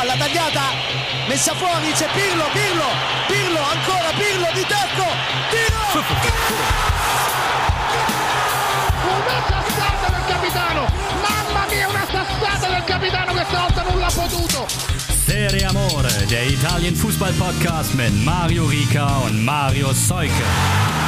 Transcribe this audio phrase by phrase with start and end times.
[0.00, 0.62] palla tagliata,
[1.28, 2.86] messa fuori, c'è Pirlo, Pirlo,
[3.26, 5.04] Pirlo, ancora Pirlo di tacco,
[5.50, 6.04] tiro!
[9.04, 10.86] Una sassata del capitano!
[11.20, 14.66] Mamma mia, una sassata del capitano questa volta non l'ha potuto!
[15.26, 20.99] Serie Amore, der Italien Fußball Podcast mit Mario Rica und Mario Seuke.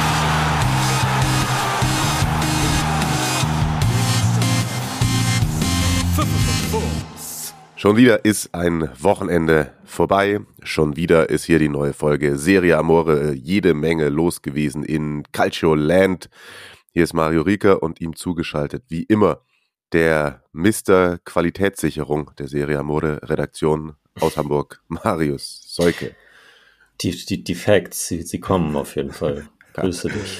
[7.83, 10.39] Schon wieder ist ein Wochenende vorbei.
[10.63, 13.33] Schon wieder ist hier die neue Folge Serie Amore.
[13.33, 16.29] Jede Menge los gewesen in Calcio Land.
[16.93, 19.41] Hier ist Mario Rieker und ihm zugeschaltet, wie immer,
[19.91, 21.17] der Mr.
[21.25, 26.15] Qualitätssicherung der Serie Amore Redaktion aus Hamburg, Marius Seuke.
[27.01, 29.49] Die, die, die Facts, sie, sie kommen auf jeden Fall.
[29.73, 30.39] Grüße dich.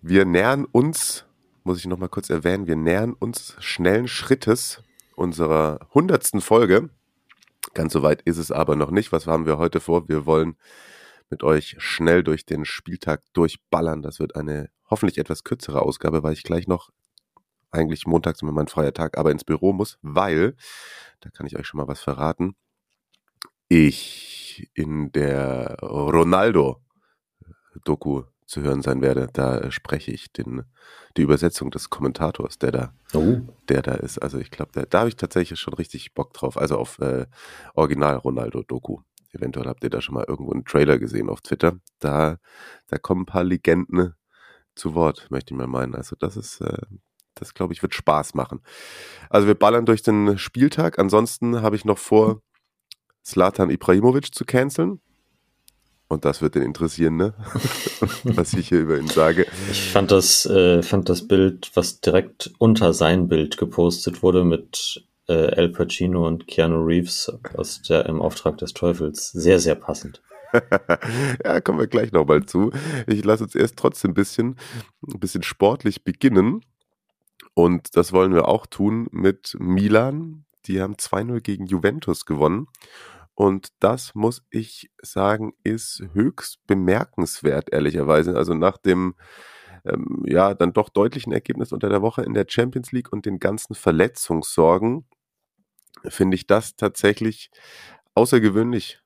[0.00, 1.24] Wir nähern uns,
[1.64, 4.84] muss ich nochmal kurz erwähnen, wir nähern uns schnellen Schrittes
[5.18, 6.88] unserer hundertsten Folge.
[7.74, 9.12] Ganz so weit ist es aber noch nicht.
[9.12, 10.08] Was haben wir heute vor?
[10.08, 10.56] Wir wollen
[11.28, 14.00] mit euch schnell durch den Spieltag durchballern.
[14.00, 16.88] Das wird eine hoffentlich etwas kürzere Ausgabe, weil ich gleich noch
[17.70, 20.56] eigentlich montags immer mein freier Tag, aber ins Büro muss, weil,
[21.20, 22.56] da kann ich euch schon mal was verraten,
[23.68, 29.28] ich in der Ronaldo-Doku zu hören sein werde.
[29.32, 30.64] Da spreche ich den,
[31.16, 33.40] die Übersetzung des Kommentators, der da, Oh.
[33.68, 34.18] der da ist.
[34.18, 36.56] Also ich glaube, da, da habe ich tatsächlich schon richtig Bock drauf.
[36.56, 37.26] Also auf äh,
[37.74, 39.02] Original Ronaldo-Doku.
[39.32, 41.78] Eventuell habt ihr da schon mal irgendwo einen Trailer gesehen auf Twitter.
[42.00, 42.38] Da,
[42.86, 44.14] da kommen ein paar Legenden
[44.74, 45.94] zu Wort, möchte ich mal meinen.
[45.94, 46.78] Also das ist, äh,
[47.34, 48.62] das glaube ich, wird Spaß machen.
[49.28, 50.98] Also wir ballern durch den Spieltag.
[50.98, 52.40] Ansonsten habe ich noch vor,
[53.24, 55.02] Slatan Ibrahimovic zu canceln.
[56.08, 57.34] Und das wird den interessieren, ne?
[58.24, 59.46] Was ich hier über ihn sage.
[59.70, 65.04] Ich fand das, äh, fand das Bild, was direkt unter sein Bild gepostet wurde mit
[65.28, 70.22] äh, El Pacino und Keanu Reeves aus der, im Auftrag des Teufels, sehr, sehr passend.
[71.44, 72.70] ja, kommen wir gleich nochmal zu.
[73.06, 74.56] Ich lasse uns erst trotzdem ein bisschen,
[75.06, 76.62] ein bisschen sportlich beginnen.
[77.52, 80.44] Und das wollen wir auch tun mit Milan.
[80.66, 82.66] Die haben 2-0 gegen Juventus gewonnen.
[83.38, 88.36] Und das muss ich sagen, ist höchst bemerkenswert, ehrlicherweise.
[88.36, 89.14] Also nach dem,
[89.84, 93.38] ähm, ja, dann doch deutlichen Ergebnis unter der Woche in der Champions League und den
[93.38, 95.06] ganzen Verletzungssorgen,
[96.08, 97.52] finde ich das tatsächlich
[98.16, 98.98] außergewöhnlich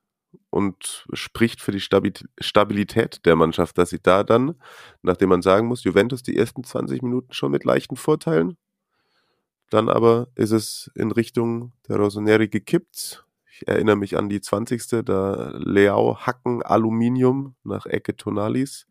[0.49, 4.55] und spricht für die Stabi- Stabilität der Mannschaft, dass sie da dann,
[5.03, 8.57] nachdem man sagen muss, Juventus die ersten 20 Minuten schon mit leichten Vorteilen,
[9.69, 13.27] dann aber ist es in Richtung der Rossoneri gekippt.
[13.55, 15.05] Ich erinnere mich an die 20.
[15.05, 18.87] Da Leao Hacken Aluminium nach Ecke Tonalis.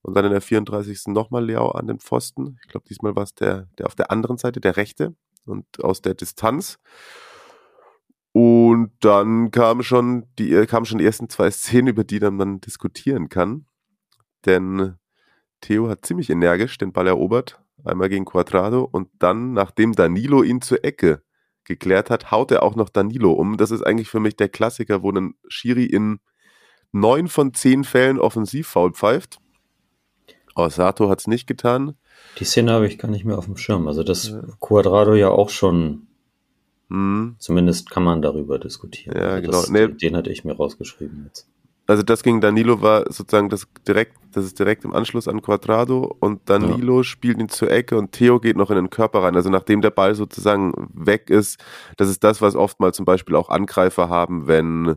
[0.00, 1.08] Und dann in der 34.
[1.08, 2.58] nochmal Leao an den Pfosten.
[2.62, 5.14] Ich glaube, diesmal war es der, der auf der anderen Seite, der rechte.
[5.44, 6.78] Und aus der Distanz.
[8.32, 12.60] Und dann kamen schon die, kamen schon die ersten zwei Szenen, über die dann man
[12.60, 13.66] diskutieren kann.
[14.46, 14.96] Denn
[15.60, 20.62] Theo hat ziemlich energisch den Ball erobert, einmal gegen Quadrado und dann, nachdem Danilo ihn
[20.62, 21.22] zur Ecke
[21.64, 23.56] geklärt hat, haut er auch noch Danilo um.
[23.56, 26.20] Das ist eigentlich für mich der Klassiker, wo ein Schiri in
[26.92, 29.38] neun von zehn Fällen offensiv faul pfeift.
[30.54, 31.96] Osato hat es nicht getan.
[32.38, 33.88] Die Szene habe ich gar nicht mehr auf dem Schirm.
[33.88, 36.06] Also das Quadrado ja auch schon,
[36.90, 37.36] Hm.
[37.38, 39.16] zumindest kann man darüber diskutieren.
[39.16, 39.60] Ja, also genau.
[39.60, 39.88] Das, Nee.
[39.88, 41.48] Den hatte ich mir rausgeschrieben jetzt.
[41.86, 46.16] Also das gegen Danilo war sozusagen das direkt, das ist direkt im Anschluss an Quadrado
[46.18, 49.36] und Danilo spielt ihn zur Ecke und Theo geht noch in den Körper rein.
[49.36, 51.62] Also nachdem der Ball sozusagen weg ist,
[51.98, 54.96] das ist das, was oft mal zum Beispiel auch Angreifer haben, wenn,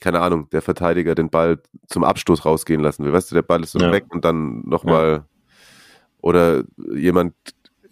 [0.00, 3.12] keine Ahnung, der Verteidiger den Ball zum Abstoß rausgehen lassen will.
[3.12, 3.90] Weißt du, der Ball ist so Ja.
[3.90, 5.26] weg und dann nochmal,
[6.18, 6.62] oder
[6.94, 7.34] jemand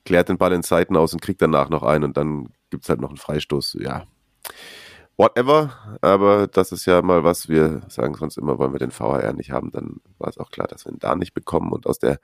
[0.04, 3.00] klärt den Ball in Seiten aus und kriegt danach noch einen und dann gibt's halt
[3.00, 3.76] noch einen Freistoß.
[3.80, 4.04] Ja,
[5.20, 9.34] whatever, aber das ist ja mal was, wir sagen sonst immer, wollen wir den VHR
[9.34, 11.98] nicht haben, dann war es auch klar, dass wir ihn da nicht bekommen und aus
[11.98, 12.20] der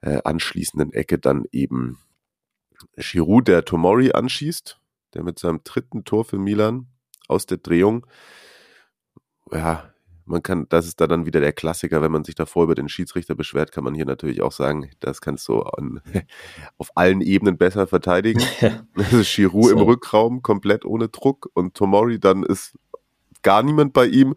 [0.00, 1.98] äh, anschließenden Ecke dann eben
[2.96, 4.80] Giroud, der Tomori anschießt,
[5.12, 6.86] der mit seinem dritten Tor für Milan
[7.28, 8.06] aus der Drehung,
[9.52, 9.93] ja,
[10.26, 12.88] man kann, das ist da dann wieder der Klassiker, wenn man sich davor über den
[12.88, 16.00] Schiedsrichter beschwert, kann man hier natürlich auch sagen, das kannst du an,
[16.78, 18.42] auf allen Ebenen besser verteidigen.
[18.94, 19.84] Das ist Giroud im So.
[19.84, 22.78] Rückraum, komplett ohne Druck und Tomori, dann ist
[23.42, 24.34] gar niemand bei ihm,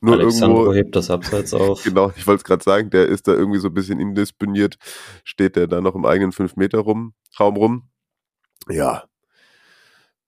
[0.00, 1.82] nur Alexandro irgendwo, hebt das Abseits auf.
[1.82, 4.76] genau, ich wollte es gerade sagen, der ist da irgendwie so ein bisschen indisponiert,
[5.24, 7.88] steht der da noch im eigenen 5-Meter rum, Raum rum.
[8.68, 9.04] Ja.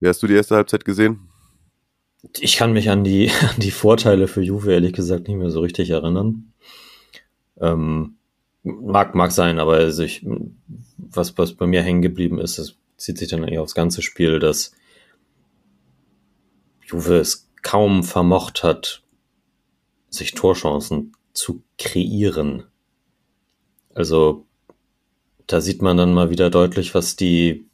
[0.00, 1.31] Wie hast du die erste Halbzeit gesehen?
[2.38, 5.60] Ich kann mich an die, an die Vorteile für Juve ehrlich gesagt nicht mehr so
[5.60, 6.52] richtig erinnern.
[7.60, 8.16] Ähm,
[8.62, 10.24] mag, mag sein, aber also ich,
[10.96, 14.38] was, was bei mir hängen geblieben ist, das zieht sich dann eher aufs ganze Spiel,
[14.38, 14.72] dass
[16.86, 19.02] Juve es kaum vermocht hat,
[20.08, 22.64] sich Torchancen zu kreieren.
[23.94, 24.46] Also
[25.46, 27.66] da sieht man dann mal wieder deutlich, was die,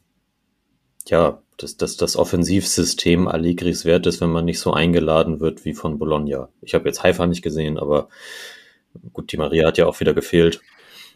[1.07, 5.73] ja, dass das, das Offensivsystem Allegris wert ist, wenn man nicht so eingeladen wird wie
[5.73, 6.49] von Bologna.
[6.61, 8.09] Ich habe jetzt Haifa nicht gesehen, aber
[9.13, 10.61] gut, die Maria hat ja auch wieder gefehlt.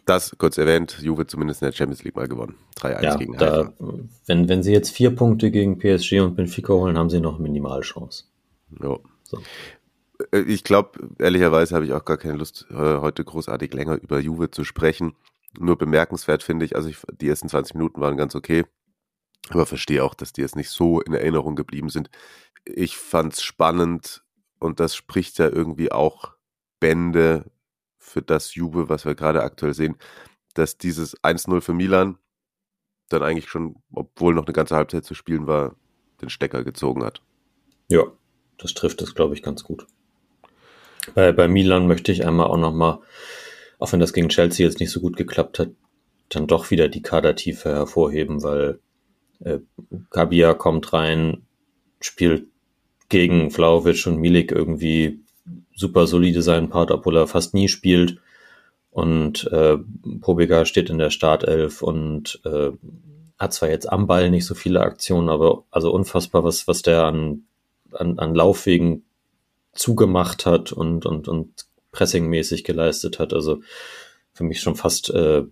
[0.06, 2.56] Das kurz erwähnt, Juve zumindest in der Champions League mal gewonnen.
[2.76, 3.72] 3-1 ja, gegen da, Haifa.
[4.26, 8.24] Wenn, wenn sie jetzt vier Punkte gegen PSG und Benfica holen, haben sie noch Minimalchance.
[8.82, 8.98] Ja.
[9.22, 9.38] So.
[10.30, 14.20] Äh, Ich glaube, ehrlicherweise habe ich auch gar keine Lust, äh, heute großartig länger über
[14.20, 15.14] Juve zu sprechen.
[15.58, 18.64] Nur bemerkenswert finde ich, also ich, die ersten 20 Minuten waren ganz okay,
[19.50, 22.10] aber verstehe auch, dass die jetzt nicht so in Erinnerung geblieben sind.
[22.64, 24.24] Ich fand es spannend
[24.58, 26.34] und das spricht ja irgendwie auch
[26.80, 27.50] Bände
[27.98, 29.96] für das Juve, was wir gerade aktuell sehen,
[30.54, 32.18] dass dieses 1-0 für Milan
[33.08, 35.76] dann eigentlich schon, obwohl noch eine ganze Halbzeit zu spielen war,
[36.22, 37.22] den Stecker gezogen hat.
[37.88, 38.04] Ja,
[38.58, 39.86] das trifft es, glaube ich, ganz gut.
[41.14, 43.00] Bei, bei Milan möchte ich einmal auch nochmal,
[43.78, 45.70] auch wenn das gegen Chelsea jetzt nicht so gut geklappt hat,
[46.30, 48.80] dann doch wieder die Kadertiefe hervorheben, weil
[49.44, 49.60] äh,
[50.10, 51.42] Gabia kommt rein,
[52.00, 52.46] spielt
[53.08, 55.20] gegen Vlaovic und Milik irgendwie
[55.76, 58.18] super solide seinen Part, obwohl er fast nie spielt.
[58.90, 59.76] Und äh,
[60.20, 62.70] Pobega steht in der Startelf und äh,
[63.38, 67.04] hat zwar jetzt am Ball nicht so viele Aktionen, aber also unfassbar, was, was der
[67.04, 67.44] an,
[67.92, 69.04] an, an Laufwegen
[69.72, 73.32] zugemacht hat und, und, und pressingmäßig geleistet hat.
[73.32, 73.62] Also
[74.32, 75.42] für mich schon fast, äh,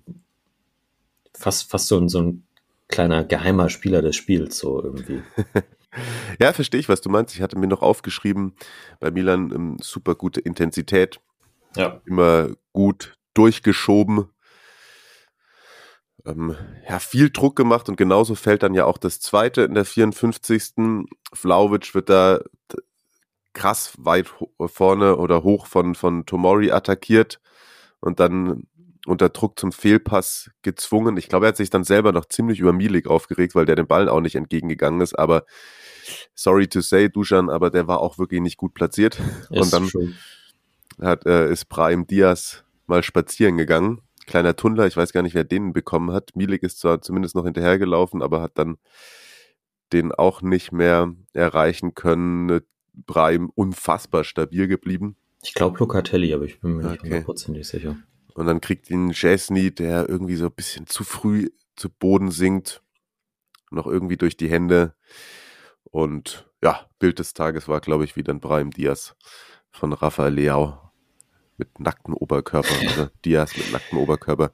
[1.35, 2.47] fast, fast so, ein so ein
[2.88, 5.23] kleiner geheimer Spieler des Spiels, so irgendwie.
[6.40, 7.34] ja, verstehe ich, was du meinst.
[7.34, 8.55] Ich hatte mir noch aufgeschrieben,
[9.00, 11.20] bei Milan ähm, super gute Intensität.
[11.76, 12.00] Ja.
[12.05, 14.29] Immer gut durchgeschoben.
[16.25, 16.56] Ähm,
[16.88, 21.06] ja, viel Druck gemacht und genauso fällt dann ja auch das zweite in der 54.
[21.32, 22.40] Vlaovic wird da
[23.55, 24.32] krass weit
[24.67, 27.40] vorne oder hoch von, von Tomori attackiert
[28.00, 28.67] und dann
[29.06, 31.16] unter Druck zum Fehlpass gezwungen.
[31.16, 33.87] Ich glaube, er hat sich dann selber noch ziemlich über Milik aufgeregt, weil der den
[33.87, 35.19] Ball auch nicht entgegengegangen ist.
[35.19, 35.44] Aber
[36.34, 39.19] sorry to say, Duschan, aber der war auch wirklich nicht gut platziert.
[39.50, 39.90] Ist und dann
[41.00, 44.02] hat, äh, ist Brahim Diaz mal spazieren gegangen.
[44.26, 46.37] Kleiner Tunnler, ich weiß gar nicht, wer den bekommen hat.
[46.37, 48.76] Milik ist zwar zumindest noch hinterhergelaufen, aber hat dann
[49.93, 52.60] den auch nicht mehr erreichen können.
[52.94, 55.16] Brahim unfassbar stabil geblieben.
[55.43, 57.08] Ich glaube Locatelli, aber ich bin mir nicht Okay.
[57.08, 57.96] hundertprozentig sicher.
[58.34, 62.82] Und dann kriegt ihn Chesney, der irgendwie so ein bisschen zu früh zu Boden sinkt,
[63.70, 64.94] noch irgendwie durch die Hände.
[65.84, 69.14] Und ja, Bild des Tages war, glaube ich, wieder ein Brahim Diaz
[69.70, 70.93] von Rafael Leao
[71.56, 74.52] mit nacktem Oberkörper, also Diaz mit nacktem Oberkörper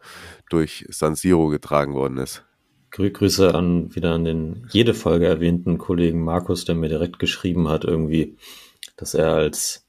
[0.51, 2.45] durch San Siro getragen worden ist.
[2.91, 7.69] Grü Grüße an wieder an den jede Folge erwähnten Kollegen Markus, der mir direkt geschrieben
[7.69, 8.37] hat, irgendwie,
[8.97, 9.87] dass er als,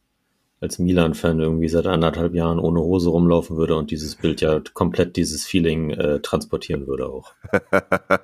[0.61, 5.15] als Milan-Fan irgendwie seit anderthalb Jahren ohne Hose rumlaufen würde und dieses Bild ja komplett
[5.15, 7.33] dieses Feeling äh, transportieren würde auch.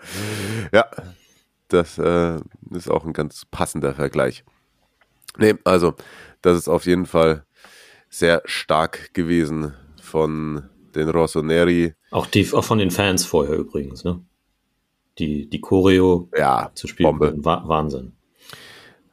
[0.73, 0.85] ja,
[1.69, 2.39] das äh,
[2.71, 4.43] ist auch ein ganz passender Vergleich.
[5.37, 5.93] Nee, also,
[6.41, 7.45] das ist auf jeden Fall
[8.09, 11.93] sehr stark gewesen von den Rossoneri.
[12.11, 14.21] Auch die, auch von den Fans vorher übrigens, ne?
[15.17, 17.33] Die, die Choreo Ja, zu spielen, Bombe.
[17.37, 18.13] Wa Wahnsinn.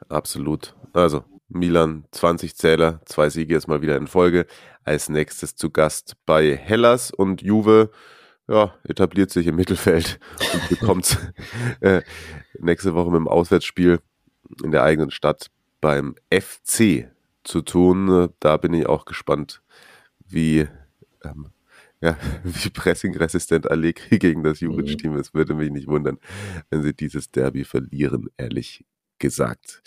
[0.09, 0.75] Absolut.
[0.93, 4.47] Also, Milan 20 Zähler, zwei Siege jetzt mal wieder in Folge.
[4.85, 7.91] Als nächstes zu Gast bei Hellas und Juve
[8.49, 10.19] ja, etabliert sich im Mittelfeld
[10.53, 11.19] und bekommt
[11.81, 12.03] äh,
[12.59, 14.01] nächste Woche mit dem Auswärtsspiel
[14.63, 15.51] in der eigenen Stadt
[15.81, 17.11] beim FC
[17.45, 18.31] zu tun.
[18.41, 19.63] Da bin ich auch gespannt,
[20.27, 20.67] wie,
[21.25, 21.51] ähm,
[22.01, 25.35] ja, wie pressingresistent Allegri gegen das Juve-Team ist.
[25.35, 26.19] Würde mich nicht wundern,
[26.71, 28.85] wenn sie dieses Derby verlieren, ehrlich
[29.19, 29.83] gesagt.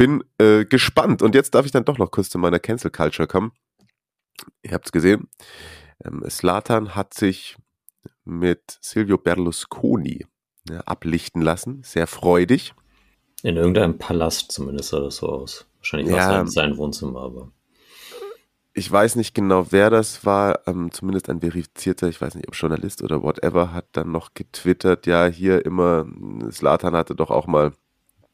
[0.00, 1.20] Bin äh, gespannt.
[1.20, 3.52] Und jetzt darf ich dann doch noch kurz zu meiner Cancel Culture kommen.
[4.62, 5.28] Ihr habt es gesehen.
[6.02, 7.58] Ähm, Slatan hat sich
[8.24, 10.24] mit Silvio Berlusconi
[10.70, 11.82] ja, ablichten lassen.
[11.82, 12.72] Sehr freudig.
[13.42, 15.66] In irgendeinem Palast zumindest sah das so aus.
[15.80, 16.30] Wahrscheinlich war es Ja.
[16.30, 17.52] sein, sein Wohnzimmer, aber.
[18.72, 20.66] Ich weiß nicht genau, wer das war.
[20.66, 25.06] Ähm, zumindest ein verifizierter, ich weiß nicht, ob Journalist oder whatever, hat dann noch getwittert,
[25.06, 26.06] ja, hier immer,
[26.50, 27.72] Slatan hatte doch auch mal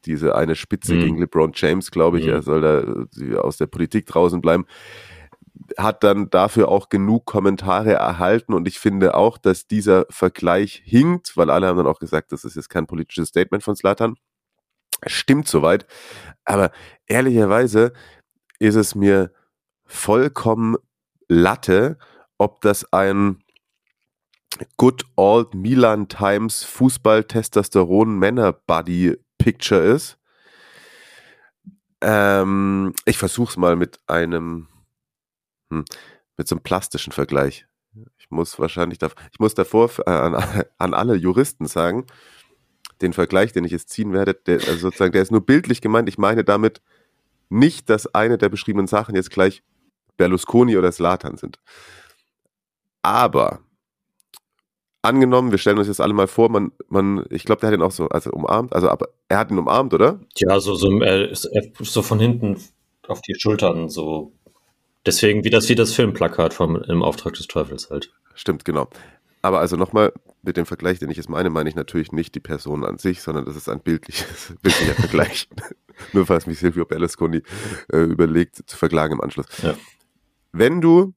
[0.07, 0.99] diese eine Spitze Mhm.
[1.01, 2.31] gegen LeBron James, glaube ich, Mhm.
[2.31, 2.79] er soll da
[3.23, 4.65] äh, aus der Politik draußen bleiben.
[5.77, 11.35] Hat dann dafür auch genug Kommentare erhalten und ich finde auch, dass dieser Vergleich hinkt,
[11.35, 14.15] weil alle haben dann auch gesagt, das ist jetzt kein politisches Statement von Slatan.
[15.05, 15.85] Stimmt soweit.
[16.45, 16.71] Aber
[17.05, 17.93] ehrlicherweise
[18.59, 19.31] ist es mir
[19.85, 20.75] vollkommen
[21.27, 21.97] Latte,
[22.37, 23.39] ob das ein
[24.77, 30.17] Good Old Milan Times Fußball Testosteron Männer Body Picture ist.
[32.01, 34.67] Ähm, ich versuch's mal mit einem,
[35.69, 35.85] hm,
[36.35, 37.65] mit so einem plastischen Vergleich.
[38.17, 40.35] Ich muss wahrscheinlich, da, ich muss davor äh, an,
[40.77, 42.05] an alle Juristen sagen,
[42.99, 46.09] den Vergleich, den ich jetzt ziehen werde, der, also sozusagen, der ist nur bildlich gemeint.
[46.09, 46.81] Ich meine damit
[47.47, 49.63] nicht, dass eine der beschriebenen Sachen jetzt gleich
[50.17, 51.57] Berlusconi oder Slatan sind.
[53.01, 53.61] Aber
[55.07, 57.81] angenommen, wir stellen uns jetzt alle mal vor, man, man, ich glaube, der hat ihn
[57.81, 60.19] auch so, also umarmt, also aber er hat ihn umarmt, oder?
[60.35, 62.57] Ja, so, so, äh, so von hinten
[63.07, 64.31] auf die Schultern, so.
[65.05, 68.11] Deswegen, wie das, wie das Filmplakat vom, im Auftrag des Teufels halt.
[68.35, 68.89] Stimmt, genau.
[69.41, 70.11] Aber also nochmal,
[70.47, 73.21] mit dem Vergleich, den ich jetzt meine, meine ich natürlich nicht die Person an sich,
[73.21, 75.47] sondern das ist ein bildliches, bildlicher Vergleich.
[76.13, 77.41] Nur falls mich Silvio Berlusconi
[77.91, 79.45] äh, überlegt, zu verklagen im Anschluss.
[79.61, 79.75] Ja.
[80.51, 81.13] Wenn du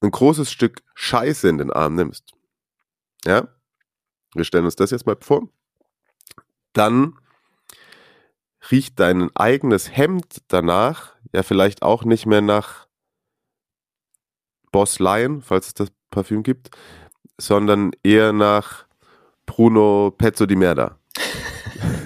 [0.00, 2.34] ein großes Stück Scheiße in den Arm nimmst,
[3.24, 3.48] ja,
[4.34, 5.48] wir stellen uns das jetzt mal vor,
[6.72, 7.18] dann
[8.70, 12.86] riecht dein eigenes Hemd danach ja vielleicht auch nicht mehr nach
[14.72, 16.70] Boss Lion, falls es das Parfüm gibt,
[17.38, 18.86] sondern eher nach
[19.46, 20.98] Bruno Pezzo di Merda.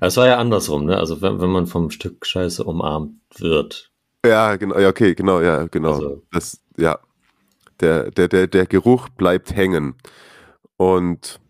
[0.00, 0.98] Es war ja andersrum, ne?
[0.98, 3.90] Also wenn, wenn man vom Stück Scheiße umarmt wird.
[4.24, 5.94] Ja, genau, ja, okay, genau, ja, genau.
[5.94, 6.98] Also, das, ja.
[7.80, 9.94] Der, der, der, der Geruch bleibt hängen.
[10.76, 11.40] Und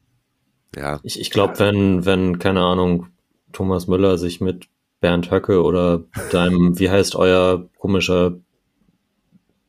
[0.77, 1.01] ja.
[1.03, 3.09] Ich, ich glaube, wenn, wenn, keine Ahnung,
[3.53, 4.69] Thomas Müller sich mit
[5.01, 8.39] Bernd Höcke oder deinem, wie heißt euer komischer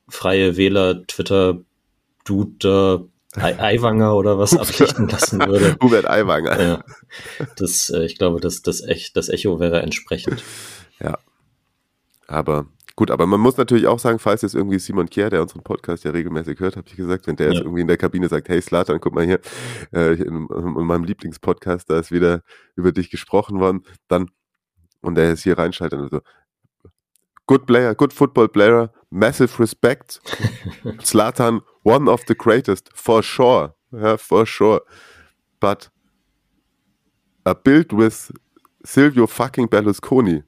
[0.08, 1.60] freie Wähler Twitter
[2.24, 3.08] Dude
[3.38, 5.76] Eiwanger oder was abschlichten lassen würde.
[5.84, 6.62] Hubert Eiwanger.
[6.62, 6.84] Ja.
[7.58, 10.42] Das, äh, ich glaube, das, das, Ech, das Echo wäre entsprechend.
[11.02, 11.18] Ja.
[12.28, 15.64] Aber gut, aber man muss natürlich auch sagen, falls jetzt irgendwie Simon Kier, der unseren
[15.64, 17.54] Podcast ja regelmäßig hört, habe ich gesagt, wenn der ja.
[17.54, 19.40] jetzt irgendwie in der Kabine sagt, hey Slatan, guck mal hier,
[19.94, 22.42] äh, in, in meinem Lieblingspodcast, da ist wieder
[22.76, 24.30] über dich gesprochen worden, dann
[25.02, 26.22] und der ist hier reinschaltet und so,
[27.48, 30.20] good player, good football player, massive respect.
[31.04, 33.76] Slatan, one of the greatest, for sure.
[33.94, 34.82] Yeah, for sure.
[35.60, 35.90] But
[37.46, 38.32] a build with
[38.84, 40.44] Silvio fucking Berlusconi.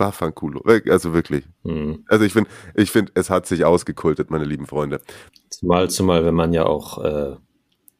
[0.00, 0.62] War fanculo.
[0.88, 1.44] Also wirklich.
[1.62, 2.04] Mhm.
[2.08, 5.02] Also ich finde, ich finde, es hat sich ausgekultet, meine lieben Freunde.
[5.50, 7.36] Zumal, zumal, wenn man ja auch äh,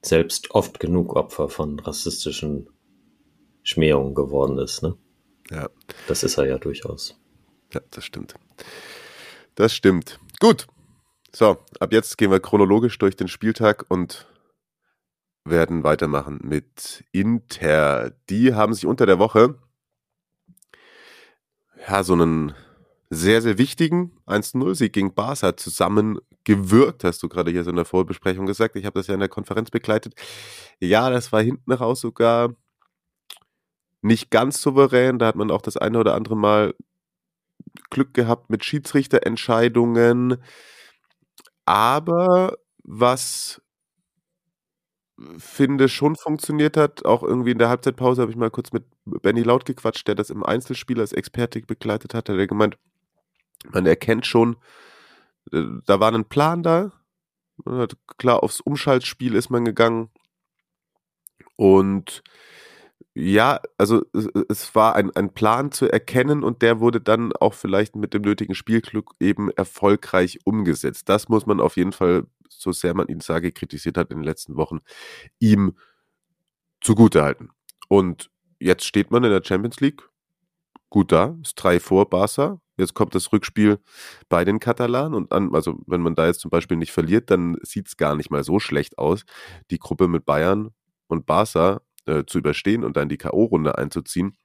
[0.01, 2.71] selbst oft genug Opfer von rassistischen
[3.63, 4.97] Schmähungen geworden ist, ne?
[5.51, 5.69] Ja.
[6.09, 7.21] Das ist er ja durchaus.
[7.75, 8.35] Ja, das stimmt.
[9.55, 10.19] Das stimmt.
[10.41, 10.67] Gut.
[11.33, 14.27] So, ab jetzt gehen wir chronologisch durch den Spieltag und
[15.45, 18.13] werden weitermachen mit Inter.
[18.31, 19.57] Die haben sich unter der Woche
[21.89, 22.55] ja so einen
[23.11, 28.47] sehr, sehr wichtigen 1-0-Sieg gegen Barca zusammengewirkt, hast du gerade hier so in der Vorbesprechung
[28.47, 28.77] gesagt.
[28.77, 30.15] Ich habe das ja in der Konferenz begleitet.
[30.79, 32.55] Ja, das war hinten raus sogar
[34.03, 35.19] nicht ganz souverän.
[35.19, 36.75] Da hat man auch das eine oder andere Mal
[37.91, 40.37] Glück gehabt mit Schiedsrichterentscheidungen.
[41.67, 43.61] Aber was
[45.39, 49.43] finde schon funktioniert hat, auch irgendwie in der Halbzeitpause habe ich mal kurz mit Benny
[49.43, 52.79] Laut gequatscht, der das im Einzelspiel als Experte begleitet hat, hat er gemeint,
[53.71, 54.57] man erkennt schon,
[55.53, 56.93] äh, da war ein Plan da,
[58.19, 60.11] klar aufs Umschaltspiel ist man gegangen.
[61.57, 62.23] Und
[63.15, 64.05] ja, also
[64.49, 68.23] es, war ein, ein Plan zu erkennen und der wurde dann auch vielleicht mit dem
[68.23, 71.09] nötigen Spielglück eben erfolgreich umgesetzt.
[71.09, 74.25] Das muss man auf jeden Fall, so sehr man ihn sage, kritisiert hat in den
[74.25, 74.81] letzten Wochen,
[75.39, 75.77] ihm
[76.81, 77.51] zugutehalten.
[77.89, 78.31] Und
[78.61, 80.09] jetzt steht man in der Champions League
[80.89, 82.61] gut da, ist drei vor Barca.
[82.77, 83.79] Jetzt kommt das Rückspiel
[84.29, 87.57] bei den Katalanen und an, also wenn man da jetzt zum Beispiel nicht verliert, dann
[87.63, 89.25] sieht es gar nicht mal so schlecht aus.
[89.71, 90.71] Die Gruppe mit Bayern
[91.07, 94.37] und Barca äh, zu überstehen und dann die K.O.-Runde einzuziehen.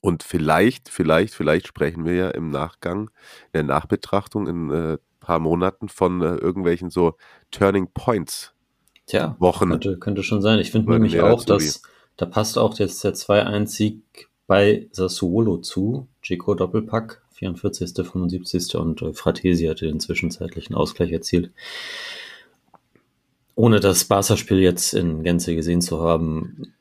[0.00, 3.10] Und vielleicht, vielleicht, vielleicht sprechen wir ja im Nachgang,
[3.54, 7.16] der Nachbetrachtung in äh, paar Monaten von äh, irgendwelchen so
[7.50, 8.54] Turning Points.
[9.06, 9.70] Tja, Wochen.
[9.70, 10.58] Könnte, könnte schon sein.
[10.58, 11.82] Ich finde nämlich auch, dass
[12.16, 16.08] da passt auch jetzt der 2-1-Sieg bei Sassuolo zu.
[16.20, 18.76] Chico Doppelpack, 44., 75.
[18.76, 21.52] und äh, Fratesi hatte den zwischenzeitlichen Ausgleich erzielt
[23.58, 26.74] ohne das Barca-Spiel jetzt in Gänze gesehen zu haben,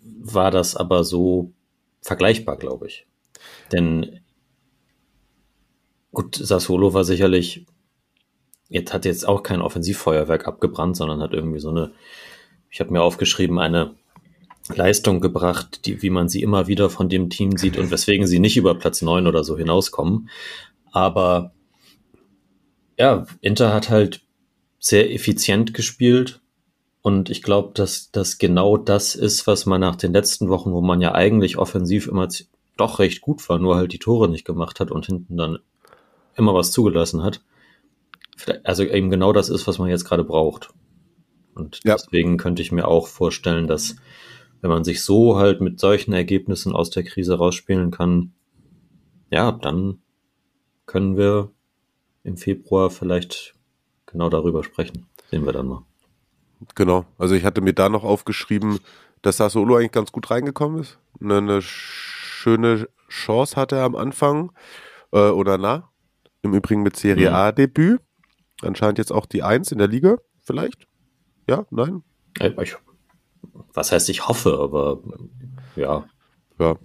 [0.00, 1.50] war das aber so
[2.00, 3.08] vergleichbar, glaube ich.
[3.72, 4.20] Denn
[6.12, 7.66] gut, Sassuolo war sicherlich,
[8.68, 11.90] jetzt hat jetzt auch kein Offensivfeuerwerk abgebrannt, sondern hat irgendwie so eine,
[12.70, 13.96] ich habe mir aufgeschrieben, eine
[14.72, 18.38] Leistung gebracht, die, wie man sie immer wieder von dem Team sieht und weswegen sie
[18.38, 20.30] nicht über Platz neun oder so hinauskommen.
[20.92, 21.52] Aber
[22.96, 24.22] ja, Inter hat halt
[24.84, 26.40] sehr effizient gespielt,
[27.02, 30.80] Und ich glaube, dass das genau das ist, was man nach den letzten Wochen, wo
[30.80, 32.28] man ja eigentlich offensiv immer
[32.76, 35.58] doch recht gut war, nur halt die Tore nicht gemacht hat und hinten dann
[36.36, 37.42] immer was zugelassen hat.
[38.62, 40.70] Also eben genau das ist, was man jetzt gerade braucht.
[41.54, 41.96] Und ja.
[41.96, 43.96] deswegen könnte ich mir auch vorstellen, dass
[44.60, 48.32] wenn man sich so halt mit solchen Ergebnissen aus der Krise rausspielen kann,
[49.30, 49.98] ja, dann
[50.86, 51.50] können wir
[52.22, 53.54] im Februar vielleicht
[54.12, 55.06] genau darüber sprechen.
[55.30, 55.82] Sehen wir dann mal.
[56.74, 57.04] Genau.
[57.18, 58.78] Also ich hatte mir da noch aufgeschrieben,
[59.22, 60.98] dass Sassuolo eigentlich ganz gut reingekommen ist.
[61.20, 64.52] Eine, eine schöne Chance hatte er am Anfang
[65.12, 65.88] äh, oder na.
[66.42, 67.36] Im Übrigen mit Serie mhm.
[67.36, 68.00] A Debüt.
[68.62, 70.86] Anscheinend jetzt auch die Eins in der Liga, vielleicht.
[71.48, 72.02] Ja, nein?
[72.60, 72.76] Ich,
[73.74, 75.00] was heißt, ich hoffe, aber
[75.76, 76.04] ja.
[76.58, 76.76] Ja.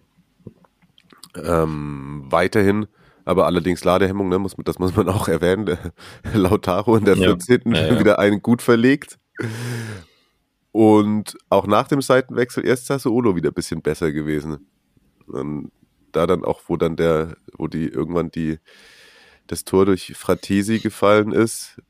[1.35, 2.87] Ähm, weiterhin,
[3.27, 5.77] aber allerdings Ladehemmung, ne, muss, das muss man auch erwähnen.
[6.33, 7.61] Lautaro in der 14.
[7.65, 7.87] Ja.
[7.87, 9.19] Ja, wieder einen gut verlegt.
[10.71, 14.69] Und auch nach dem Seitenwechsel erst Sassuolo wieder ein bisschen besser gewesen.
[15.27, 15.71] Und
[16.13, 18.59] da dann auch, wo dann der, wo die irgendwann die,
[19.47, 21.81] das Tor durch Fratesi gefallen ist,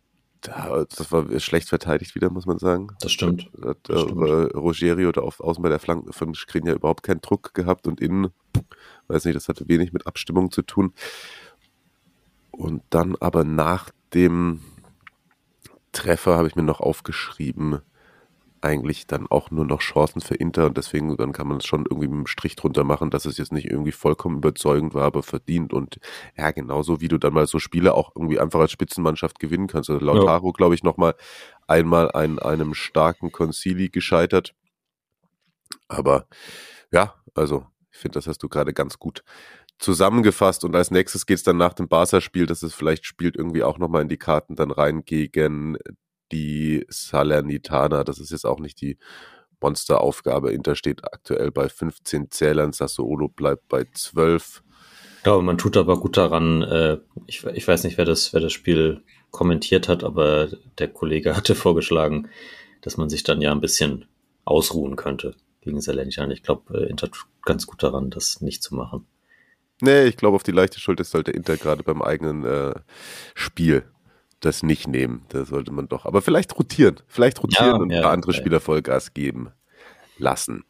[0.42, 2.90] das war schlecht verteidigt wieder, muss man sagen.
[3.00, 3.50] Das stimmt.
[3.64, 4.22] Hat, das stimmt.
[4.22, 8.02] Äh, Rogerio da auf, außen bei der Flanke von Skriniar überhaupt keinen Druck gehabt und
[8.02, 8.30] innen,
[9.08, 10.94] weiß nicht, das hatte wenig mit Abstimmung zu tun.
[12.52, 14.62] Und dann aber nach dem
[15.92, 17.82] Treffer habe ich mir noch aufgeschrieben,
[18.62, 21.86] eigentlich dann auch nur noch Chancen für Inter und deswegen dann kann man es schon
[21.86, 25.24] irgendwie mit einem Strich drunter machen, dass es jetzt nicht irgendwie vollkommen überzeugend war, aber
[25.24, 26.00] verdient und
[26.38, 29.90] ja, genauso wie du dann mal so Spiele auch irgendwie einfach als Spitzenmannschaft gewinnen kannst.
[29.90, 30.54] Also Lautaro, ja.
[30.54, 31.16] glaube ich, nochmal
[31.68, 34.54] einmal an einem starken Concili gescheitert.
[35.88, 36.26] Aber
[36.92, 37.66] ja, also
[37.98, 39.24] ich finde, das hast du gerade ganz gut
[39.80, 43.64] zusammengefasst und als nächstes geht es dann nach dem Barca-Spiel, dass es vielleicht spielt irgendwie
[43.64, 45.78] auch nochmal in die Karten dann rein gegen
[46.32, 48.04] die Salernitana.
[48.04, 49.00] Das ist jetzt auch nicht die
[49.62, 50.52] Monsteraufgabe.
[50.52, 54.62] Inter steht aktuell bei 15 Zählern, Sassuolo bleibt bei 12.
[55.18, 58.42] Ich glaube, man tut aber gut daran, äh, ich, ich weiß nicht, wer das, wer
[58.42, 62.30] das Spiel kommentiert hat, aber der Kollege hatte vorgeschlagen,
[62.82, 64.06] dass man sich dann ja ein bisschen
[64.46, 65.36] ausruhen könnte
[65.68, 66.34] gegen Salernitana.
[66.34, 69.06] Ich glaube, äh, Inter tut ganz gut daran, das nicht zu machen.
[69.82, 72.74] Nee, ich glaube, auf die leichte Schulter sollte Inter gerade beim eigenen äh,
[73.36, 73.84] Spiel
[74.40, 75.26] das nicht nehmen.
[75.30, 76.06] Da sollte man doch.
[76.06, 76.98] Aber vielleicht rotieren.
[77.08, 78.40] Vielleicht rotieren ja, und ja, andere okay.
[78.40, 79.50] Spieler Vollgas geben
[80.18, 80.64] lassen.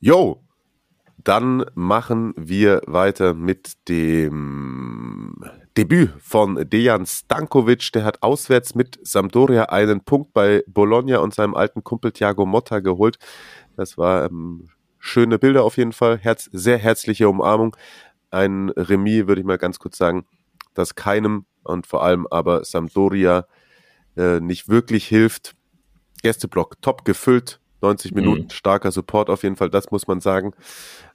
[0.00, 0.44] Jo,
[1.24, 5.03] dann machen wir weiter mit dem
[5.76, 7.90] Debüt von Dejan Stankovic.
[7.92, 12.78] Der hat auswärts mit Sampdoria einen Punkt bei Bologna und seinem alten Kumpel Thiago Motta
[12.78, 13.18] geholt.
[13.76, 14.68] Das war ähm,
[15.00, 16.18] schöne Bilder auf jeden Fall.
[16.18, 17.76] Herz, sehr herzliche Umarmung.
[18.30, 20.26] Ein Remis, würde ich mal ganz kurz sagen,
[20.74, 23.46] das keinem und vor allem aber Sampdoria
[24.16, 25.56] äh, nicht wirklich hilft.
[26.22, 28.20] Gästeblock top gefüllt, 90 mhm.
[28.20, 28.50] Minuten, mhm.
[28.50, 30.52] starker Support auf jeden Fall, das muss man sagen.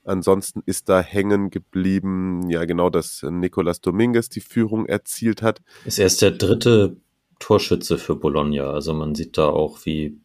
[0.03, 5.61] Ansonsten ist da hängen geblieben, ja genau, dass Nicolas Dominguez die Führung erzielt hat.
[5.85, 6.97] Ist erst der dritte
[7.39, 10.17] Torschütze für Bologna, also man sieht da auch, wie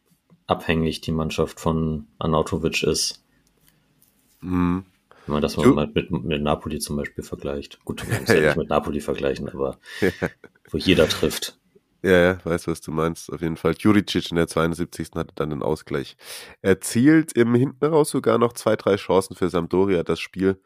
[0.47, 3.23] abhängig die Mannschaft von Anautovic ist.
[4.41, 4.85] Mhm.
[5.27, 7.83] Wenn man das mal mit, mit Napoli zum Beispiel vergleicht.
[7.85, 9.79] Gut, man muss ja, ja nicht mit Napoli vergleichen, aber
[10.71, 11.59] wo jeder trifft.
[12.05, 13.33] Ja, ja, weiß, was du meinst.
[13.33, 13.75] Auf jeden Fall.
[13.79, 15.19] Juricic in der 72.
[15.19, 16.17] hatte dann den Ausgleich
[16.61, 17.33] erzielt.
[17.33, 20.61] Im Hinten raus sogar noch zwei, drei Chancen für Sampdoria, das Spiel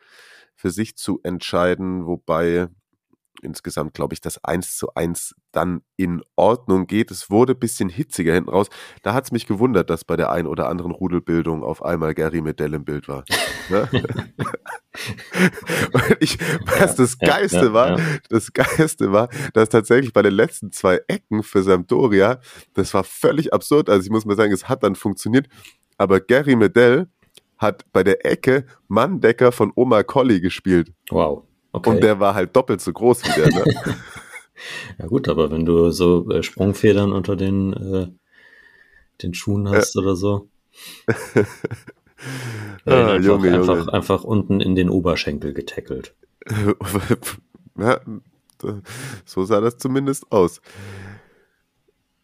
[0.57, 2.67] für sich zu entscheiden, wobei
[3.43, 7.11] insgesamt, glaube ich, das 1 zu 1 dann in Ordnung geht.
[7.11, 8.69] Es wurde ein bisschen hitziger hinten raus.
[9.03, 12.41] Da hat es mich gewundert, dass bei der ein oder anderen Rudelbildung auf einmal Gary
[12.41, 13.25] Medell im Bild war.
[13.71, 13.89] Ne?
[16.21, 16.39] ich,
[16.79, 18.05] was das Geiste ja, ja, war, ja.
[18.29, 22.41] das Geiste war, dass tatsächlich bei den letzten zwei Ecken für Sampdoria,
[22.75, 23.89] das war völlig absurd.
[23.89, 25.49] Also ich muss mal sagen, es hat dann funktioniert.
[25.97, 27.09] Aber Gary Medell
[27.59, 30.93] hat bei der Ecke Manndecker von Oma Colli gespielt.
[31.11, 31.48] Wow.
[31.73, 31.91] Okay.
[31.91, 33.49] Und der war halt doppelt so groß wie der.
[33.49, 33.65] Ne?
[34.99, 38.09] ja gut, aber wenn du so äh, Sprungfedern unter den, äh,
[39.23, 40.03] den Schuhen hast ja.
[40.03, 40.49] oder so.
[42.85, 43.93] ah, einfach, Junge, einfach, Junge.
[43.93, 46.15] einfach unten in den Oberschenkel getackelt.
[47.79, 48.01] ja,
[49.25, 50.61] so sah das zumindest aus.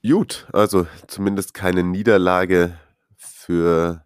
[0.06, 2.78] Gut, also zumindest keine Niederlage
[3.16, 4.04] für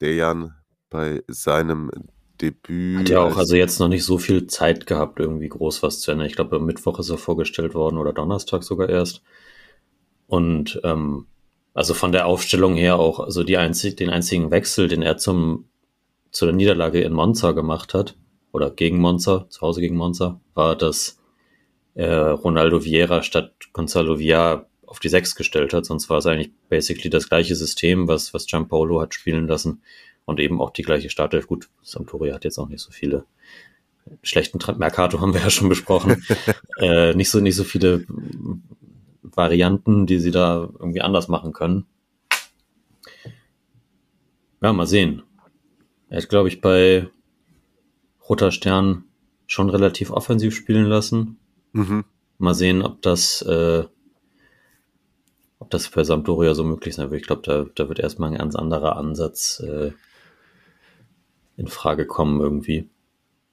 [0.00, 0.54] Dejan
[0.90, 1.90] bei seinem
[2.44, 2.98] Debüt.
[2.98, 6.10] Hat ja auch also jetzt noch nicht so viel Zeit gehabt, irgendwie groß was zu
[6.10, 6.26] ändern.
[6.26, 9.22] Ich glaube, am Mittwoch ist er vorgestellt worden oder Donnerstag sogar erst.
[10.26, 11.26] Und ähm,
[11.72, 15.68] also von der Aufstellung her auch, also die einzig, den einzigen Wechsel, den er zum,
[16.30, 18.16] zu der Niederlage in Monza gemacht hat,
[18.52, 21.18] oder gegen Monza, zu Hause gegen Monza, war, dass
[21.94, 25.86] äh, Ronaldo Vieira statt Gonzalo Villar auf die Sechs gestellt hat.
[25.86, 29.82] Sonst war es eigentlich basically das gleiche System, was, was Giampaolo hat spielen lassen
[30.24, 31.46] und eben auch die gleiche Startelf.
[31.46, 33.24] Gut, Sampdoria hat jetzt auch nicht so viele
[34.22, 36.24] schlechten Mercato haben wir ja schon besprochen.
[36.78, 38.06] äh, nicht so nicht so viele
[39.22, 41.86] Varianten, die sie da irgendwie anders machen können.
[44.62, 45.22] Ja, mal sehen.
[46.08, 47.08] Er hat, glaube ich, bei
[48.28, 49.04] Roter Stern
[49.46, 51.38] schon relativ offensiv spielen lassen.
[51.72, 52.04] Mhm.
[52.38, 53.84] Mal sehen, ob das, äh,
[55.58, 57.20] ob das für Sampdoria so möglich sein wird.
[57.20, 59.92] Ich glaube, da, da wird erstmal ein ganz anderer Ansatz äh,
[61.56, 62.88] in Frage kommen irgendwie.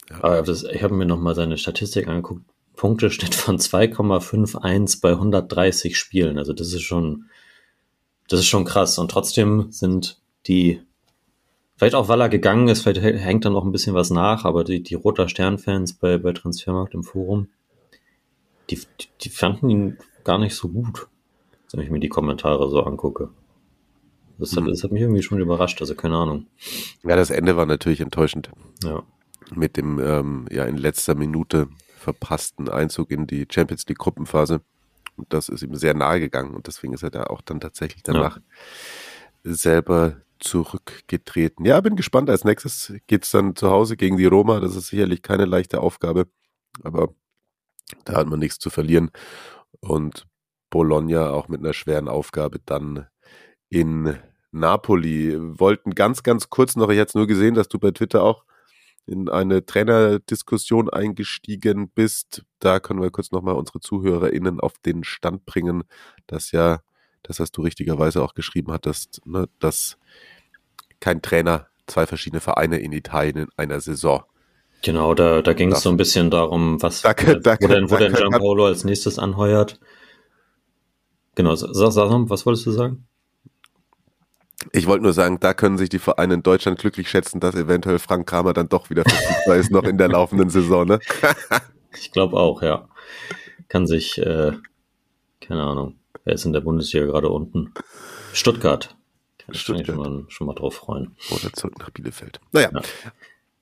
[0.10, 0.24] Ja.
[0.24, 2.44] Aber das, ich habe mir nochmal seine Statistik angeguckt.
[2.76, 6.38] Punkteschnitt von 2,51 bei 130 Spielen.
[6.38, 7.26] Also das ist schon,
[8.28, 8.98] das ist schon krass.
[8.98, 10.82] Und trotzdem sind die,
[11.76, 14.64] vielleicht auch weil er gegangen ist, vielleicht hängt dann noch ein bisschen was nach, aber
[14.64, 17.50] die, die Roter Stern-Fans bei, bei Transfermarkt im Forum,
[18.70, 21.08] die, die, die fanden ihn gar nicht so gut,
[21.72, 23.30] wenn ich mir die Kommentare so angucke.
[24.42, 24.68] Das hat, Mhm.
[24.70, 26.48] das hat mich irgendwie schon überrascht, also keine Ahnung.
[27.04, 28.50] Ja, das Ende war natürlich enttäuschend.
[28.84, 29.04] Ja.
[29.54, 34.62] mit dem ähm, ja in letzter Minute verpassten Einzug in die Champions League Gruppenphase.
[35.18, 38.02] Und das ist ihm sehr nahe gegangen und deswegen ist er da auch dann tatsächlich
[38.02, 38.40] danach
[39.44, 41.66] selber zurückgetreten.
[41.66, 42.30] Ja, bin gespannt.
[42.30, 44.60] Als nächstes geht's dann zu Hause gegen die Roma.
[44.60, 46.28] Das ist sicherlich keine leichte Aufgabe,
[46.84, 47.10] aber
[48.06, 49.12] da hat man nichts zu verlieren.
[49.82, 50.28] Und
[50.70, 53.08] Bologna auch mit einer schweren Aufgabe dann
[53.70, 54.18] in
[54.52, 55.36] Napoli.
[55.60, 58.44] Wollten ganz, ganz kurz noch, ich hätte es nur gesehen, dass du bei Twitter auch
[59.08, 62.44] in eine Trainerdiskussion eingestiegen bist.
[62.60, 65.84] Da können wir kurz nochmal unsere ZuhörerInnen auf den Stand bringen,
[66.28, 66.82] dass ja,
[67.24, 69.98] das hast du richtigerweise auch geschrieben hattest, ne, dass
[71.00, 74.24] kein Trainer zwei verschiedene Vereine in Italien in einer Saison.
[74.84, 77.90] Genau, da, da ging es so ein bisschen darum, was Da kann- da wo denn,
[77.90, 79.80] wo da denn Gianpaolo als nächstes anheuert.
[81.36, 83.08] Genau, noch, was wolltest du sagen?
[84.72, 88.00] Ich wollte nur sagen, da können sich die Vereine in Deutschland glücklich schätzen, dass eventuell
[88.00, 90.88] Frank Kramer dann doch wieder verfügbar ist, noch in der laufenden Saison.
[90.88, 91.00] Ne?
[92.00, 92.88] Ich glaube auch, ja.
[93.68, 94.54] Kann sich, äh,
[95.42, 97.74] keine Ahnung, wer ist in der Bundesliga gerade unten?
[98.32, 98.96] Stuttgart.
[99.38, 99.98] Kann ich mich schon Stuttgart.
[99.98, 101.18] mal, schon mal drauf freuen.
[101.32, 102.40] Oder zurück nach Bielefeld.
[102.54, 102.82] Naja, Ja.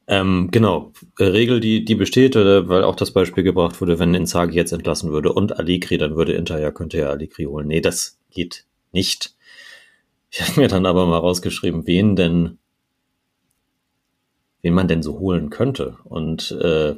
[0.10, 4.16] Ähm, genau, äh, Regel, die, die besteht, äh, weil auch das Beispiel gebracht wurde, wenn
[4.16, 7.68] Inzaghi jetzt entlassen würde und Allegri, dann würde Inter ja, könnte ja Allegri holen.
[7.68, 9.36] Nee, das geht nicht.
[10.32, 12.58] Ich habe mir dann aber mal rausgeschrieben, wen denn,
[14.62, 15.98] wen man denn so holen könnte.
[16.04, 16.96] Und äh,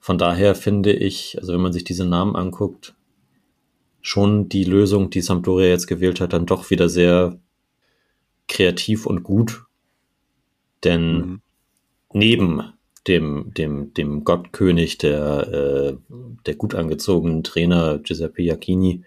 [0.00, 2.94] von daher finde ich, also wenn man sich diese Namen anguckt,
[4.02, 7.38] schon die Lösung, die Sampdoria jetzt gewählt hat, dann doch wieder sehr
[8.48, 9.64] kreativ und gut.
[10.84, 11.40] Denn Mhm.
[12.12, 12.62] neben
[13.08, 15.96] dem, dem, dem Gottkönig der, äh,
[16.46, 19.04] der gut angezogenen Trainer Giuseppe Iacchini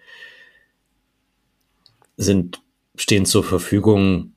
[2.16, 2.60] sind,
[2.98, 4.34] stehen zur Verfügung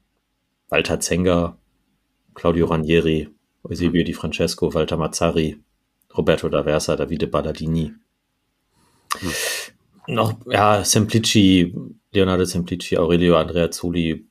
[0.70, 1.58] Walter Zenga,
[2.34, 3.30] Claudio Ranieri,
[3.64, 5.60] Eusebio Di Francesco, Walter Mazzari,
[6.16, 7.94] Roberto D'Aversa, Davide Balladini.
[10.08, 11.74] Noch, ja, Semplici,
[12.12, 14.26] Leonardo Semplici, Aurelio Andreazzoli,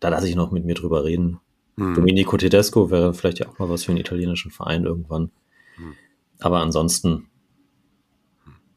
[0.00, 1.40] da lasse ich noch mit mir drüber reden.
[1.76, 1.94] hm.
[1.94, 5.30] Domenico Tedesco wäre vielleicht ja auch mal was für einen italienischen Verein irgendwann.
[5.76, 5.94] Hm.
[6.40, 7.28] Aber ansonsten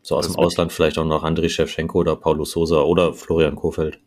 [0.02, 3.56] so aus Was dem Ausland vielleicht auch noch Andrei Shevchenko oder Paulo Sosa oder Florian
[3.56, 4.00] Kofeld.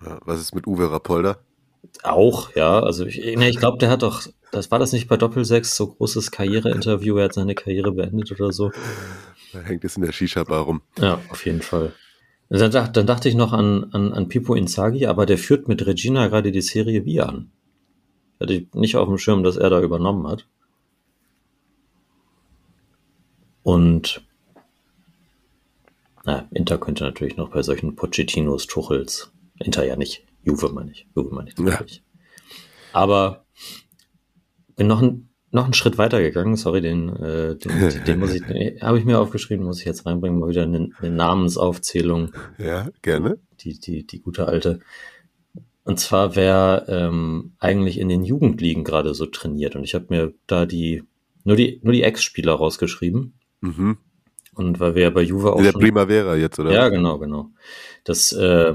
[0.00, 1.38] Was ist mit Uwe Rapolda?
[2.02, 2.80] Auch, ja.
[2.80, 5.88] Also ich, nee, ich glaube, der hat doch, das war das nicht bei Doppelsechs, so
[5.88, 8.70] großes Karriereinterview, er hat seine Karriere beendet oder so.
[9.52, 10.82] Da hängt es in der Shisha-Bar rum.
[10.98, 11.92] Ja, auf jeden Fall.
[12.48, 16.28] Dann, dann dachte ich noch an, an, an Pippo Inzaghi, aber der führt mit Regina
[16.28, 17.50] gerade die Serie wie an.
[18.40, 20.46] Hatte ich nicht auf dem Schirm, dass er da übernommen hat.
[23.62, 24.22] Und
[26.24, 31.06] na, Inter könnte natürlich noch bei solchen Pochettinos, Tuchels, Inter ja nicht, Juve meine ich,
[31.14, 31.64] Juve meine ich Ja.
[31.64, 32.02] natürlich.
[32.92, 33.44] Aber
[34.76, 37.70] bin noch ein, noch einen Schritt weiter gegangen, sorry, den, äh, den,
[38.06, 38.42] den muss ich,
[38.82, 43.38] habe ich mir aufgeschrieben, muss ich jetzt reinbringen, mal wieder eine, eine Namensaufzählung Ja, gerne.
[43.60, 44.80] die, die, die gute alte.
[45.84, 49.76] Und zwar, wer ähm, eigentlich in den Jugendligen gerade so trainiert.
[49.76, 51.02] Und ich habe mir da die
[51.44, 53.32] nur die nur die Ex-Spieler rausgeschrieben.
[53.60, 53.96] Mhm.
[54.54, 56.70] Und weil wir ja bei Juve auch In der schon, Primavera jetzt, oder?
[56.70, 57.48] ja genau genau,
[58.04, 58.74] dass äh,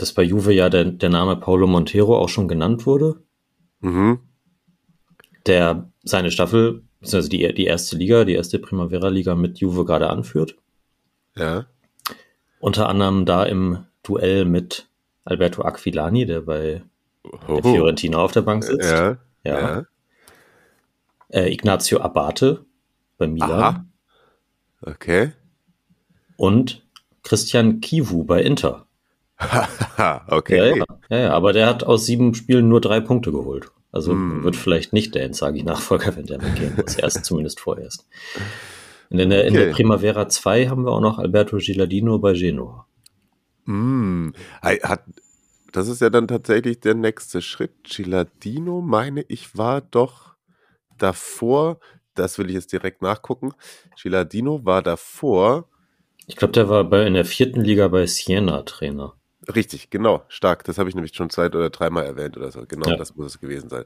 [0.00, 3.22] dass bei Juve ja der, der Name Paulo Montero auch schon genannt wurde,
[3.80, 4.20] Mhm.
[5.46, 10.56] der seine Staffel, also die die erste Liga, die erste Primavera-Liga mit Juve gerade anführt.
[11.36, 11.66] Ja.
[12.60, 14.88] Unter anderem da im Duell mit
[15.24, 16.82] Alberto Aquilani, der bei
[17.46, 17.62] der.
[17.62, 18.90] Fiorentina auf der Bank sitzt.
[18.90, 19.18] Ja.
[19.44, 19.60] Ja.
[19.60, 19.86] ja.
[21.28, 22.64] Äh, Ignazio Abate
[23.18, 23.86] bei Milan Aha.
[24.82, 25.32] Okay.
[26.36, 26.82] und
[27.22, 28.86] Christian Kivu bei Inter.
[30.28, 30.70] okay.
[30.70, 33.70] Ja, ja, ja, ja, aber der hat aus sieben Spielen nur drei Punkte geholt.
[33.92, 34.44] Also mm.
[34.44, 36.96] wird vielleicht nicht der Inzaghi-Nachfolger, wenn der mitgehen muss.
[36.96, 38.06] Erst zumindest vorerst.
[39.10, 39.48] Und in der, okay.
[39.48, 42.86] in der Primavera 2 haben wir auch noch Alberto Gilardino bei Genoa.
[43.64, 44.30] Mm.
[44.62, 45.04] Hat,
[45.72, 47.84] das ist ja dann tatsächlich der nächste Schritt.
[47.84, 50.34] Gilardino, meine ich, war doch
[50.98, 51.80] davor,
[52.14, 53.52] das will ich jetzt direkt nachgucken.
[54.00, 55.68] Gilardino war davor.
[56.26, 59.14] Ich glaube, der war bei, in der vierten Liga bei Siena Trainer.
[59.54, 60.64] Richtig, genau, stark.
[60.64, 62.64] Das habe ich nämlich schon zwei oder dreimal erwähnt oder so.
[62.66, 62.96] Genau, ja.
[62.96, 63.84] das muss es gewesen sein.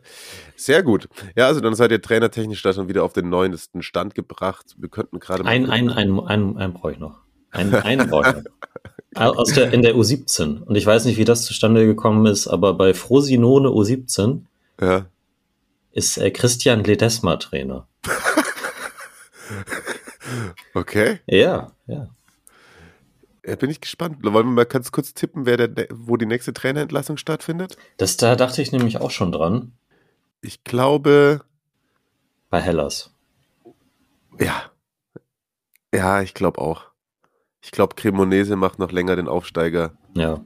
[0.56, 1.08] Sehr gut.
[1.36, 4.74] Ja, also dann seid ihr trainertechnisch da schon wieder auf den neuesten Stand gebracht.
[4.78, 5.50] Wir könnten gerade mal.
[5.50, 7.20] Ein, ein, ein, ein, ein brauche ich noch.
[7.52, 8.50] Ein, einen brauche ich noch.
[9.14, 10.62] Aus der, in der U17.
[10.62, 14.40] Und ich weiß nicht, wie das zustande gekommen ist, aber bei Frosinone U17
[14.80, 15.06] ja.
[15.92, 17.86] ist äh, Christian Ledesma Trainer.
[20.74, 21.20] okay.
[21.26, 22.08] Ja, ja.
[23.46, 24.18] Ja, bin ich gespannt.
[24.22, 27.76] Wollen wir mal ganz kurz tippen, wer der, wo die nächste Trainerentlassung stattfindet?
[27.98, 29.72] Das da dachte ich nämlich auch schon dran.
[30.40, 31.44] Ich glaube.
[32.48, 33.10] Bei Hellas.
[34.38, 34.70] Ja.
[35.94, 36.86] Ja, ich glaube auch.
[37.60, 39.96] Ich glaube, Cremonese macht noch länger den Aufsteiger.
[40.14, 40.42] Ja.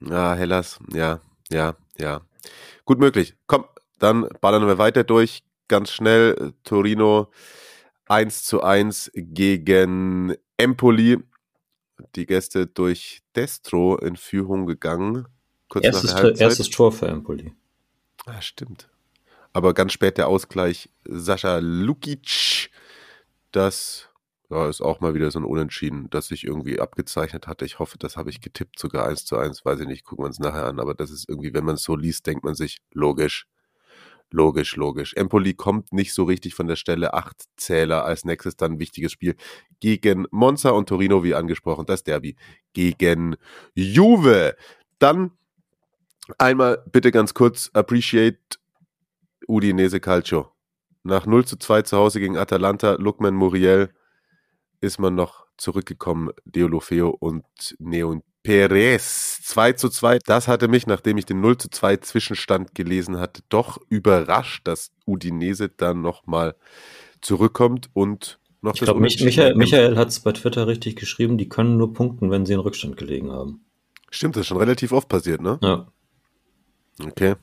[0.00, 0.78] Ja, Hellas.
[0.92, 2.20] Ja, ja, ja.
[2.84, 3.36] Gut möglich.
[3.46, 3.64] Komm,
[3.98, 5.44] dann ballern wir weiter durch.
[5.68, 6.52] Ganz schnell.
[6.64, 7.30] Torino
[8.06, 11.18] 1 zu 1 gegen Empoli
[12.14, 15.26] die Gäste durch Destro in Führung gegangen.
[15.68, 17.52] Kurz erstes, erstes Tor für Empoli.
[18.26, 18.88] Ah, stimmt.
[19.52, 22.70] Aber ganz spät der Ausgleich Sascha Lukic.
[23.52, 24.08] Das
[24.50, 27.64] ja, ist auch mal wieder so ein Unentschieden, das sich irgendwie abgezeichnet hatte.
[27.64, 29.64] Ich hoffe, das habe ich getippt, sogar eins zu eins.
[29.64, 30.80] Weiß ich nicht, gucken wir uns nachher an.
[30.80, 33.46] Aber das ist irgendwie, wenn man es so liest, denkt man sich, logisch.
[34.32, 35.14] Logisch, logisch.
[35.14, 37.14] Empoli kommt nicht so richtig von der Stelle.
[37.14, 39.34] Acht Zähler als nächstes dann ein wichtiges Spiel
[39.80, 42.36] gegen Monza und Torino, wie angesprochen, das Derby
[42.72, 43.36] gegen
[43.74, 44.56] Juve.
[45.00, 45.32] Dann
[46.38, 48.38] einmal bitte ganz kurz appreciate
[49.48, 50.52] Udinese Calcio.
[51.02, 53.90] Nach 0 zu 2 zu Hause gegen Atalanta, Lukman Muriel
[54.80, 56.30] ist man noch zurückgekommen.
[56.44, 57.44] Deolofeo und
[57.78, 60.18] Neon Perez 2 zu 2.
[60.24, 64.92] Das hatte mich, nachdem ich den 0 zu 2 Zwischenstand gelesen hatte, doch überrascht, dass
[65.06, 66.54] Udinese dann nochmal
[67.20, 71.78] zurückkommt und noch ich glaube, Michael, Michael hat es bei Twitter richtig geschrieben, die können
[71.78, 73.64] nur punkten, wenn sie in Rückstand gelegen haben.
[74.10, 75.58] Stimmt, das ist schon relativ oft passiert, ne?
[75.62, 75.86] Ja.
[77.02, 77.36] Okay.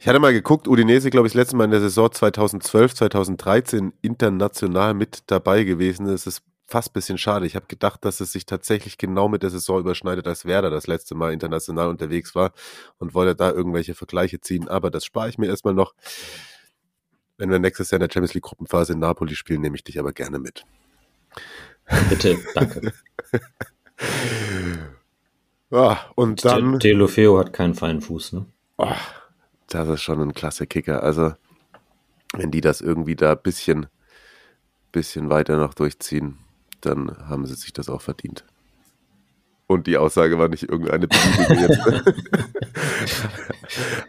[0.00, 3.92] Ich hatte mal geguckt, Udinese, glaube ich, das letzte Mal in der Saison 2012, 2013
[4.00, 6.06] international mit dabei gewesen.
[6.06, 7.46] Es ist fast ein bisschen schade.
[7.46, 10.86] Ich habe gedacht, dass es sich tatsächlich genau mit der Saison überschneidet, als Werder das
[10.86, 12.52] letzte Mal international unterwegs war
[12.98, 14.68] und wollte da irgendwelche Vergleiche ziehen.
[14.68, 15.94] Aber das spare ich mir erstmal noch.
[17.38, 19.98] Wenn wir nächstes Jahr in der Champions League Gruppenphase in Napoli spielen, nehme ich dich
[19.98, 20.64] aber gerne mit.
[22.10, 22.92] Bitte, danke.
[25.70, 26.78] ja, und dann.
[26.78, 28.46] Delofeo hat keinen feinen Fuß, ne?
[28.76, 28.92] Oh,
[29.68, 31.02] das ist schon ein klasse Kicker.
[31.02, 31.32] Also,
[32.34, 33.86] wenn die das irgendwie da ein bisschen,
[34.92, 36.38] bisschen weiter noch durchziehen,
[36.80, 38.44] dann haben sie sich das auch verdient.
[39.66, 42.10] Und die Aussage war nicht irgendeine beliebige jetzt.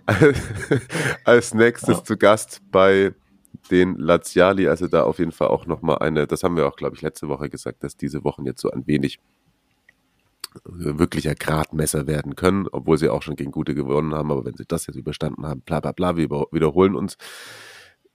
[1.25, 2.03] Als nächstes ja.
[2.03, 3.13] zu Gast bei
[3.69, 6.95] den Laziali, also da auf jeden Fall auch nochmal eine, das haben wir auch, glaube
[6.95, 9.19] ich, letzte Woche gesagt, dass diese Wochen jetzt so ein wenig
[10.63, 14.65] wirklicher Gradmesser werden können, obwohl sie auch schon gegen Gute gewonnen haben, aber wenn sie
[14.65, 17.17] das jetzt überstanden haben, bla bla bla, wir wiederholen uns.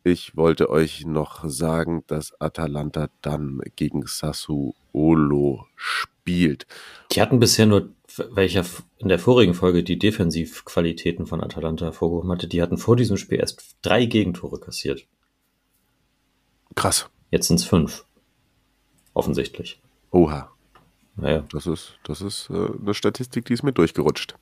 [0.06, 6.66] Ich wollte euch noch sagen, dass Atalanta dann gegen Sassuolo spielt.
[7.10, 7.88] Die hatten bisher nur,
[8.32, 8.66] welcher
[8.98, 13.40] in der vorigen Folge die Defensivqualitäten von Atalanta hervorgehoben hatte, die hatten vor diesem Spiel
[13.40, 15.06] erst drei Gegentore kassiert.
[16.74, 17.08] Krass.
[17.30, 18.04] Jetzt sind es fünf.
[19.14, 19.80] Offensichtlich.
[20.10, 20.52] Oha.
[21.16, 21.46] Naja.
[21.50, 24.34] Das ist, das ist äh, eine Statistik, die ist mir durchgerutscht.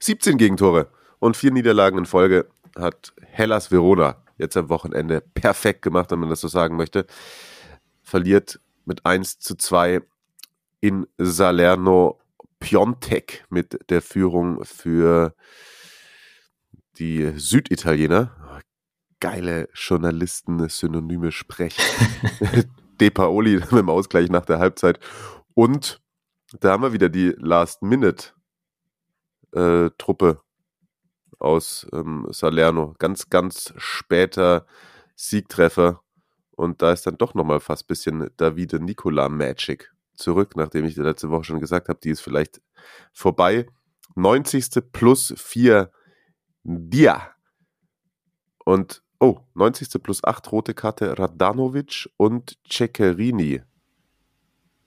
[0.00, 0.88] 17 Gegentore
[1.20, 2.48] und vier Niederlagen in Folge
[2.80, 7.06] hat Hellas Verona jetzt am Wochenende perfekt gemacht, wenn man das so sagen möchte.
[8.02, 10.02] Verliert mit 1 zu 2
[10.80, 12.18] in Salerno
[12.58, 15.34] Piontek mit der Führung für
[16.98, 18.36] die Süditaliener.
[19.20, 21.82] Geile Journalisten, Synonyme sprechen.
[23.00, 25.00] De Paoli mit dem Ausgleich nach der Halbzeit.
[25.54, 26.02] Und
[26.58, 30.34] da haben wir wieder die Last-Minute-Truppe äh,
[31.38, 32.94] aus ähm, Salerno.
[32.98, 34.66] Ganz, ganz später
[35.14, 36.02] Siegtreffer.
[36.52, 40.96] Und da ist dann doch nochmal fast ein bisschen Davide Nicola Magic zurück, nachdem ich
[40.96, 42.60] letzte Woche schon gesagt habe, die ist vielleicht
[43.12, 43.66] vorbei.
[44.14, 44.92] 90.
[44.92, 45.90] plus 4
[46.62, 47.30] Dia.
[48.64, 50.02] Und, oh, 90.
[50.02, 53.62] plus 8 rote Karte Radanovic und Ceccherini.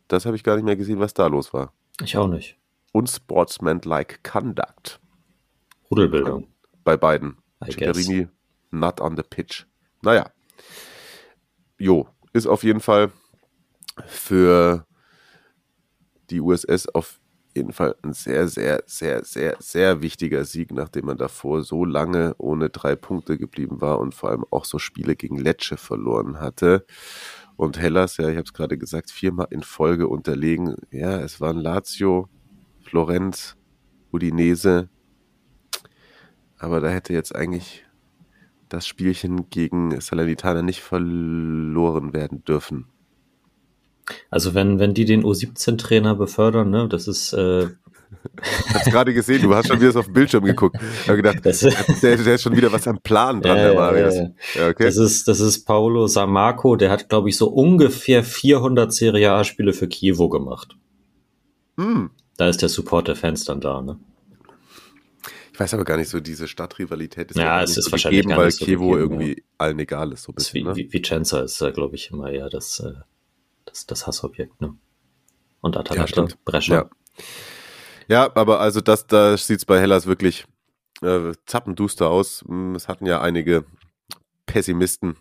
[0.08, 1.74] das habe ich gar nicht mehr gesehen, was da los war.
[2.02, 2.60] Ich auch nicht.
[2.92, 5.00] Unsportsmanlike Conduct
[5.94, 6.48] Rudelbildung.
[6.84, 7.38] bei beiden.
[7.64, 8.28] Ciccarini
[8.72, 9.66] not on the pitch.
[10.02, 10.32] Naja.
[11.78, 13.12] Jo, ist auf jeden Fall
[14.08, 14.86] für
[16.30, 17.20] die USS auf
[17.56, 22.34] jeden Fall ein sehr, sehr, sehr, sehr, sehr wichtiger Sieg, nachdem man davor so lange
[22.40, 26.86] ohne drei Punkte geblieben war und vor allem auch so Spiele gegen Lecce verloren hatte.
[27.56, 30.76] Und Hellas, ja, ich habe es gerade gesagt, viermal in Folge unterlegen.
[30.90, 32.28] Ja, es waren Lazio,
[32.82, 33.56] Florenz,
[34.12, 34.90] Udinese.
[36.64, 37.84] Aber da hätte jetzt eigentlich
[38.70, 42.86] das Spielchen gegen Salernitana nicht verloren werden dürfen.
[44.30, 47.68] Also wenn, wenn die den U17-Trainer befördern, ne, das ist, äh,
[48.74, 50.78] Hast gerade gesehen, du hast schon wieder auf den Bildschirm geguckt.
[51.02, 53.74] Ich habe gedacht, das, der, der ist schon wieder was am Plan dran, Ja, der
[53.76, 54.16] Marius.
[54.56, 54.86] ja, okay.
[54.86, 59.74] das ist, das ist Paolo Samarco, der hat, glaube ich, so ungefähr 400 Serie A-Spiele
[59.74, 60.78] für Kiewo gemacht.
[61.78, 62.12] Hm.
[62.38, 64.00] Da ist der Support der Fans dann da, ne?
[65.54, 68.40] Ich weiß aber gar nicht so, diese Stadtrivalität ist Ja, es ist so wahrscheinlich gegeben,
[68.42, 70.76] weil so Kevo gegeben, irgendwie allen egal ist, so ein bisschen.
[70.76, 70.94] wie, Ne?
[70.94, 72.94] Vicenza ist da, glaube ich, immer eher das, äh,
[73.66, 74.76] das, das Hassobjekt, ne?
[75.62, 76.44] Und Atalanta, stimmt.
[76.44, 76.76] Brescia.
[76.76, 76.90] Ja.
[78.08, 80.46] ja, aber also das, da sieht es bei Hellas wirklich
[81.04, 82.44] äh, zappenduster aus.
[82.48, 83.64] Hm, Es hatten ja einige
[84.48, 85.18] Pessimisten,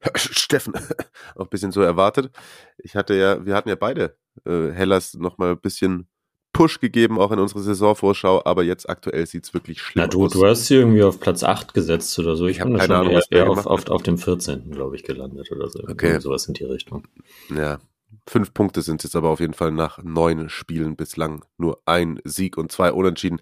[0.16, 0.72] Steffen,
[1.36, 2.34] auch ein bisschen so erwartet.
[2.78, 6.08] Ich hatte ja, wir hatten ja beide äh, Hellas nochmal ein bisschen
[6.54, 10.24] Push gegeben, auch in unsere Saisonvorschau, aber jetzt aktuell sieht es wirklich schlimm Na, du,
[10.24, 10.32] aus.
[10.32, 12.46] du hast sie irgendwie auf Platz 8 gesetzt oder so.
[12.46, 14.70] Ich, Ich hab bin da keine schon Ahnung, eher, eher auf, auf, auf dem 14.
[14.70, 15.80] glaube ich, gelandet oder so.
[15.86, 16.18] Okay.
[16.20, 17.06] Sowas in die Richtung.
[17.54, 17.80] Ja,
[18.26, 21.44] fünf Punkte sind jetzt aber auf jeden Fall nach neun Spielen bislang.
[21.58, 23.40] Nur ein Sieg und zwei Unentschieden.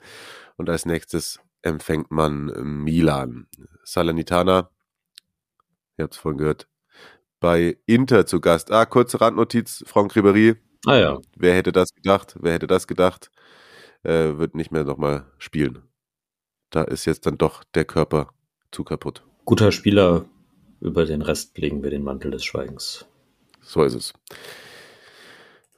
[0.57, 2.47] Und als nächstes empfängt man
[2.83, 3.47] Milan.
[3.85, 4.71] Salernitana,
[5.99, 6.67] ihr habt es vorhin gehört,
[7.41, 8.71] bei Inter zu Gast.
[8.71, 10.57] Ah, kurze Randnotiz, Franck Ribéry.
[10.87, 12.37] Ah ja, Wer hätte das gedacht?
[12.41, 13.31] Wer hätte das gedacht?
[14.03, 15.83] Äh, wird nicht mehr nochmal spielen.
[16.71, 18.31] Da ist jetzt dann doch der Körper
[18.73, 19.23] zu kaputt.
[19.45, 20.25] guter Spieler.
[20.81, 23.07] Über den Rest legen wir den Mantel des Schweigens.
[23.61, 24.13] So ist es.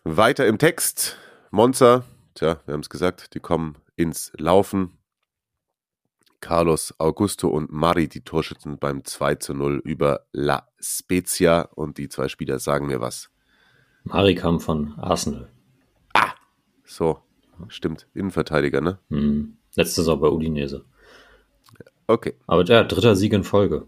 [0.04, 1.18] Weiter im Text.
[1.50, 4.96] Monza, tja, wir haben es gesagt, die kommen ins Laufen.
[6.40, 11.62] Carlos Augusto und Mari, die Torschützen beim 2 zu 0 über La Spezia.
[11.74, 13.30] Und die zwei Spieler sagen mir was.
[14.04, 15.48] Mari kam von Arsenal.
[16.84, 17.18] So,
[17.68, 18.06] stimmt.
[18.14, 18.98] Innenverteidiger, ne?
[19.08, 19.56] Hm.
[19.74, 20.84] Letzte Saison bei Udinese.
[22.06, 22.34] Okay.
[22.46, 23.86] Aber ja, dritter Sieg in Folge.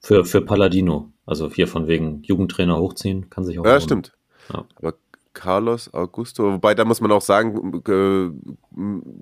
[0.00, 1.12] Für, für Palladino.
[1.26, 3.82] Also hier von wegen Jugendtrainer hochziehen, kann sich auch Ja, lohnen.
[3.82, 4.12] stimmt.
[4.52, 4.64] Ja.
[4.76, 4.94] Aber
[5.32, 8.30] Carlos Augusto, wobei da muss man auch sagen, äh,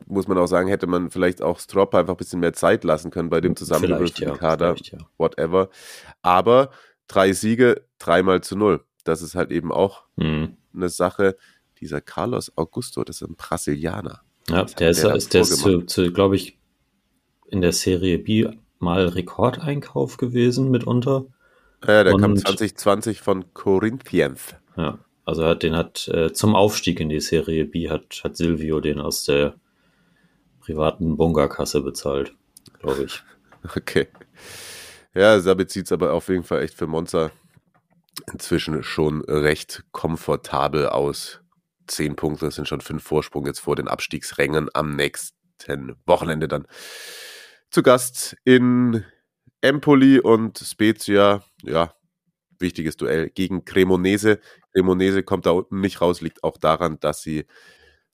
[0.06, 3.10] muss man auch sagen, hätte man vielleicht auch Strop einfach ein bisschen mehr Zeit lassen
[3.10, 4.36] können bei dem zusammengewürfelten ja.
[4.36, 4.74] Kader.
[4.82, 4.98] Ja.
[5.16, 5.70] whatever.
[6.20, 6.70] Aber
[7.08, 8.84] drei Siege, dreimal zu null.
[9.04, 10.56] Das ist halt eben auch Hm.
[10.74, 11.36] eine Sache.
[11.80, 14.20] Dieser Carlos Augusto, das ist ein Brasilianer.
[14.48, 16.58] Ja, der ist, der ist, der ist zu, zu glaube ich,
[17.48, 21.26] in der Serie B mal Rekordeinkauf gewesen mitunter.
[21.86, 24.54] Ja, der kam Und- 2020 von Corinthians.
[24.76, 28.80] Ja, also hat, den hat äh, zum Aufstieg in die Serie B hat, hat Silvio
[28.80, 29.54] den aus der
[30.60, 32.34] privaten Bunga-Kasse bezahlt,
[32.80, 33.22] glaube ich.
[33.76, 34.08] Okay.
[35.14, 37.30] Ja, damit sieht es aber auf jeden Fall echt für Monza
[38.32, 41.40] inzwischen schon recht komfortabel aus.
[41.86, 46.66] Zehn Punkte das sind schon fünf Vorsprung jetzt vor den Abstiegsrängen am nächsten Wochenende dann.
[47.70, 49.04] Zu Gast in
[49.60, 51.94] Empoli und Spezia, ja,
[52.58, 54.40] wichtiges Duell gegen Cremonese.
[54.72, 57.46] Cremonese kommt da unten nicht raus, liegt auch daran, dass sie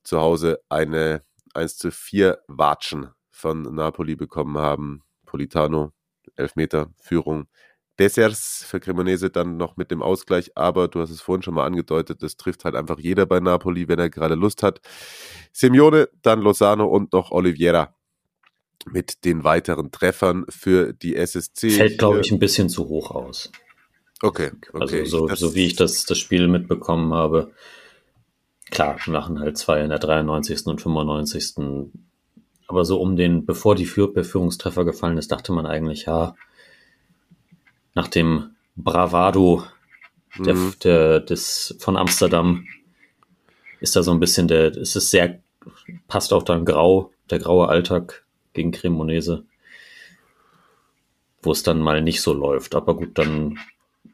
[0.03, 5.03] zu Hause eine 1 zu 4 Watschen von Napoli bekommen haben.
[5.25, 5.93] Politano,
[6.35, 7.47] Elfmeter, Führung.
[7.99, 11.65] Dessers für Cremonese dann noch mit dem Ausgleich, aber du hast es vorhin schon mal
[11.65, 14.79] angedeutet, das trifft halt einfach jeder bei Napoli, wenn er gerade Lust hat.
[15.51, 17.95] Simeone, dann Lozano und noch Oliveira
[18.85, 21.71] mit den weiteren Treffern für die SSC.
[21.71, 23.51] Fällt, glaube ich, ein bisschen zu hoch aus.
[24.21, 25.01] Okay, okay.
[25.01, 27.51] Also so, so wie ich das, das Spiel mitbekommen habe.
[28.71, 30.65] Klar, machen halt zwei in der 93.
[30.67, 31.55] und 95.
[32.67, 36.35] Aber so um den, bevor die Führ Beführungstreffer gefallen ist, dachte man eigentlich, ja,
[37.99, 39.63] nach dem Bravado
[40.37, 40.73] der, Mhm.
[40.83, 42.65] der, des, von Amsterdam
[43.81, 45.39] ist da so ein bisschen der, ist es sehr,
[46.07, 48.23] passt auch dann grau, der graue Alltag
[48.53, 49.43] gegen Cremonese,
[51.41, 52.73] wo es dann mal nicht so läuft.
[52.73, 53.59] Aber gut, dann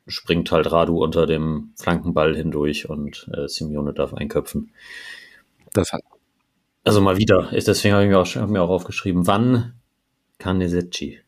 [0.07, 4.71] springt halt Radu unter dem Flankenball hindurch und äh, Simeone darf einköpfen.
[5.73, 6.01] das hat,
[6.83, 9.73] Also mal wieder, deswegen habe ich mir auch, hab mir auch aufgeschrieben, wann
[10.39, 11.19] Kanesecchi,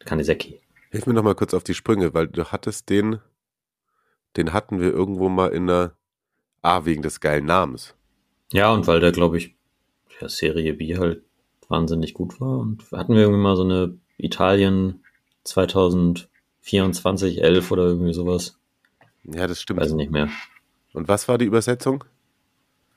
[0.00, 0.61] Kanesecki.
[0.92, 3.18] Hilf mir noch mal kurz auf die Sprünge, weil du hattest den,
[4.36, 5.96] den hatten wir irgendwo mal in einer
[6.62, 7.96] Ah, wegen des geilen Namens.
[8.52, 9.56] Ja, und weil der, glaube ich,
[10.20, 11.24] der Serie B halt
[11.68, 12.60] wahnsinnig gut war.
[12.60, 15.02] Und hatten wir irgendwie mal so eine Italien
[15.42, 18.56] 2024, 11 oder irgendwie sowas.
[19.24, 19.80] Ja, das stimmt.
[19.80, 20.28] Weiß ich nicht mehr.
[20.92, 22.04] Und was war die Übersetzung?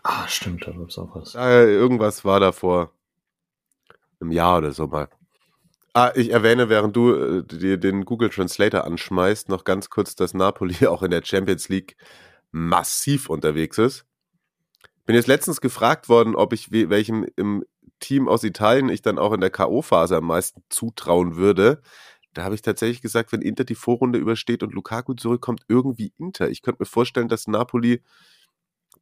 [0.04, 1.36] Ah, stimmt, da gab's auch was.
[1.36, 2.91] Ah, irgendwas war da vor
[4.20, 5.10] einem Jahr oder so mal.
[5.98, 10.34] Ah, ich erwähne, während du äh, dir den Google Translator anschmeißt, noch ganz kurz, dass
[10.34, 11.96] Napoli auch in der Champions League
[12.52, 14.06] massiv unterwegs ist.
[15.06, 17.64] Bin jetzt letztens gefragt worden, ob ich we- welchem im
[18.00, 21.82] Team aus Italien ich dann auch in der K.O.-Phase am meisten zutrauen würde.
[22.34, 26.50] Da habe ich tatsächlich gesagt, wenn Inter die Vorrunde übersteht und Lukaku zurückkommt, irgendwie Inter.
[26.50, 28.04] Ich könnte mir vorstellen, dass Napoli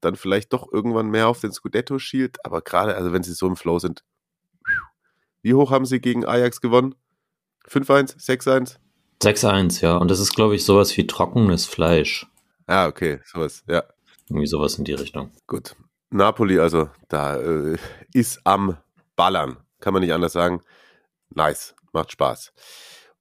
[0.02, 3.48] dann vielleicht doch irgendwann mehr auf den Scudetto schielt, aber gerade, also wenn sie so
[3.48, 4.04] im Flow sind.
[5.44, 6.96] Wie hoch haben sie gegen Ajax gewonnen?
[7.70, 8.78] 5-1, 6-1?
[9.22, 9.98] 6-1, ja.
[9.98, 12.26] Und das ist, glaube ich, sowas wie trockenes Fleisch.
[12.66, 13.84] Ah, okay, sowas, ja.
[14.30, 15.32] Irgendwie sowas in die Richtung.
[15.46, 15.76] Gut.
[16.10, 17.78] Napoli, also da äh,
[18.14, 18.78] ist am
[19.16, 19.58] Ballern.
[19.80, 20.62] Kann man nicht anders sagen.
[21.30, 22.54] Nice, macht Spaß.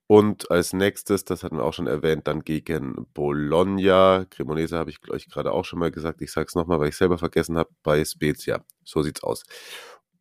[0.07, 4.27] Und als nächstes, das hatten wir auch schon erwähnt, dann gegen Bologna.
[4.31, 6.23] Cremonese habe ich euch gerade auch schon mal gesagt.
[6.23, 8.64] Ich sage es nochmal, weil ich selber vergessen habe, bei Spezia.
[8.85, 9.43] So sieht's aus.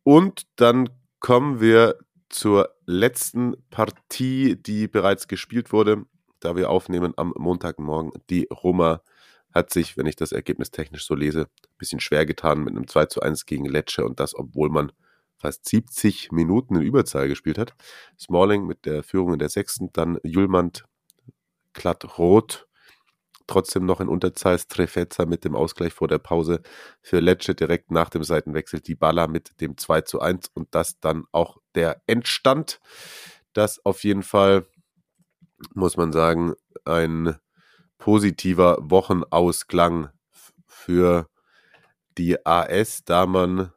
[0.02, 0.88] Und dann
[1.22, 1.98] kommen wir
[2.28, 6.04] zur letzten Partie, die bereits gespielt wurde,
[6.40, 8.12] da wir aufnehmen am Montagmorgen.
[8.28, 9.02] Die Roma
[9.54, 12.88] hat sich, wenn ich das Ergebnis technisch so lese, ein bisschen schwer getan mit einem
[12.88, 14.90] 2 zu 1 gegen Lecce und das, obwohl man
[15.36, 17.74] fast 70 Minuten in Überzahl gespielt hat.
[18.18, 20.84] Smalling mit der Führung in der sechsten, dann Julmand
[21.72, 22.66] glatt rot,
[23.46, 26.62] trotzdem noch in Unterzahl Strefezza mit dem Ausgleich vor der Pause
[27.00, 31.00] für Lecce direkt nach dem Seitenwechsel die Baller mit dem 2 zu 1 und das
[31.00, 32.80] dann auch der Endstand.
[33.52, 34.66] Das auf jeden Fall,
[35.74, 37.36] muss man sagen, ein
[37.98, 40.10] positiver Wochenausklang
[40.66, 41.28] für
[42.18, 43.72] die AS, da man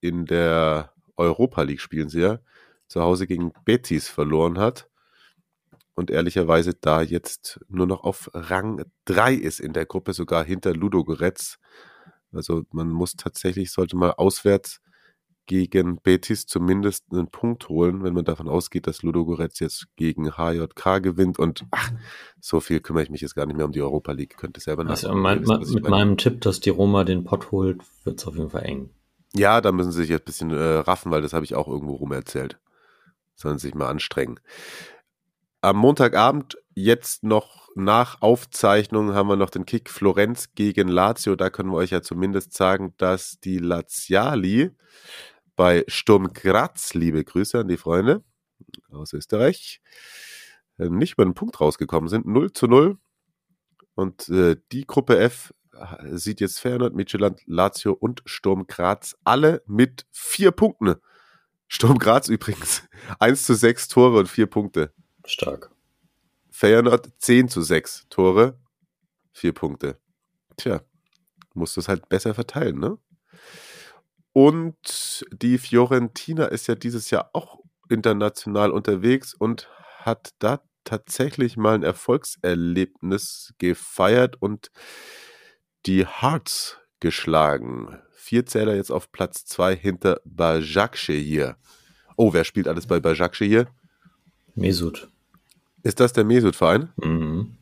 [0.00, 2.40] in der Europa League spielen sie ja,
[2.88, 4.88] zu Hause gegen Betis verloren hat
[5.96, 10.74] und ehrlicherweise da jetzt nur noch auf Rang 3 ist in der Gruppe, sogar hinter
[10.74, 11.58] Ludo Goretz.
[12.32, 14.80] Also man muss tatsächlich, sollte mal auswärts
[15.46, 20.32] gegen Betis zumindest einen Punkt holen, wenn man davon ausgeht, dass Ludo Goretz jetzt gegen
[20.32, 21.92] HJK gewinnt und ach,
[22.40, 24.86] so viel kümmere ich mich jetzt gar nicht mehr um die Europa League, könnte selber
[24.86, 25.96] Also mein, ich mit meine.
[25.96, 28.90] meinem Tipp, dass die Roma den Pott holt, wird es auf jeden Fall eng.
[29.34, 31.68] Ja, da müssen sie sich jetzt ein bisschen äh, raffen, weil das habe ich auch
[31.68, 32.58] irgendwo rum erzählt.
[33.34, 34.40] Sollen sich mal anstrengen.
[35.66, 41.34] Am Montagabend, jetzt noch nach Aufzeichnung, haben wir noch den Kick Florenz gegen Lazio.
[41.34, 44.70] Da können wir euch ja zumindest sagen, dass die Laziali
[45.56, 48.22] bei Sturm Graz, liebe Grüße an die Freunde
[48.92, 49.80] aus Österreich,
[50.78, 52.26] äh, nicht über einen Punkt rausgekommen sind.
[52.26, 52.96] 0 zu 0.
[53.96, 59.64] Und äh, die Gruppe F äh, sieht jetzt Feyenoord, Midtjylland, Lazio und Sturm Graz alle
[59.66, 60.94] mit vier Punkten.
[61.66, 62.84] Sturm Graz übrigens
[63.18, 64.92] 1 zu 6 Tore und vier Punkte.
[65.26, 65.70] Stark.
[66.50, 68.58] Feyenoord 10 zu 6 Tore,
[69.32, 69.98] vier Punkte.
[70.56, 70.80] Tja,
[71.54, 72.98] musst du es halt besser verteilen, ne?
[74.32, 79.68] Und die Fiorentina ist ja dieses Jahr auch international unterwegs und
[80.00, 84.70] hat da tatsächlich mal ein Erfolgserlebnis gefeiert und
[85.86, 87.98] die Hearts geschlagen.
[88.12, 91.56] Vier Zähler jetzt auf Platz zwei hinter Bajakce hier.
[92.16, 93.66] Oh, wer spielt alles bei Bajakce hier?
[94.54, 95.10] Mesut.
[95.86, 96.88] Ist das der Mesut-Verein?
[96.96, 97.58] Mhm.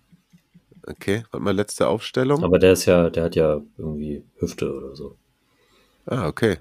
[0.86, 2.42] Okay, warte mal, letzte Aufstellung.
[2.42, 5.18] Aber der ist ja, der hat ja irgendwie Hüfte oder so.
[6.06, 6.56] Ah, okay.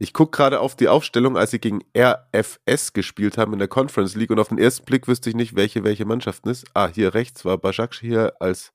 [0.00, 4.16] Ich gucke gerade auf die Aufstellung, als sie gegen RFS gespielt haben in der Conference
[4.16, 6.66] League und auf den ersten Blick wüsste ich nicht, welche welche Mannschaften ist.
[6.74, 8.72] Ah, hier rechts war Bajakce hier als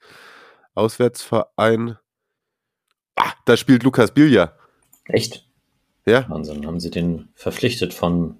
[0.74, 1.98] Auswärtsverein.
[3.18, 4.54] Ah, da spielt Lukas Bilja.
[5.10, 5.50] Echt?
[6.06, 6.66] Ja, Wahnsinn.
[6.66, 8.38] Haben sie den verpflichtet von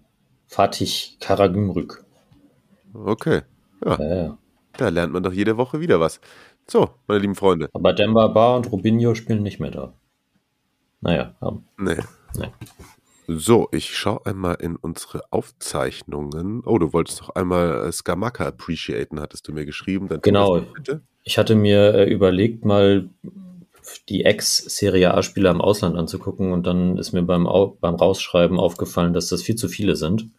[0.48, 2.06] Fatih Karagümrük.
[2.94, 3.42] okay.
[3.84, 4.38] Ja, Ja,
[4.78, 6.20] da lernt man doch jede Woche wieder was.
[6.68, 7.70] So, meine lieben Freunde.
[7.74, 9.94] Aber Demba Ba und Rubinho spielen nicht mehr da.
[11.02, 11.66] Naja, haben.
[11.78, 11.98] Nee.
[12.38, 12.48] Nee.
[13.28, 16.62] So, ich schaue einmal in unsere Aufzeichnungen.
[16.66, 20.08] Oh, du wolltest noch einmal äh, Skamaka appreciaten, hattest du mir geschrieben.
[20.08, 20.60] Dann Genau.
[20.60, 21.00] doch.
[21.24, 23.10] Ich hatte mir äh, überlegt, mal
[24.10, 29.14] die Ex-Serie A-Spieler im Ausland anzugucken und dann ist mir beim, Au beim Rausschreiben aufgefallen,
[29.14, 30.30] dass das viel zu viele sind,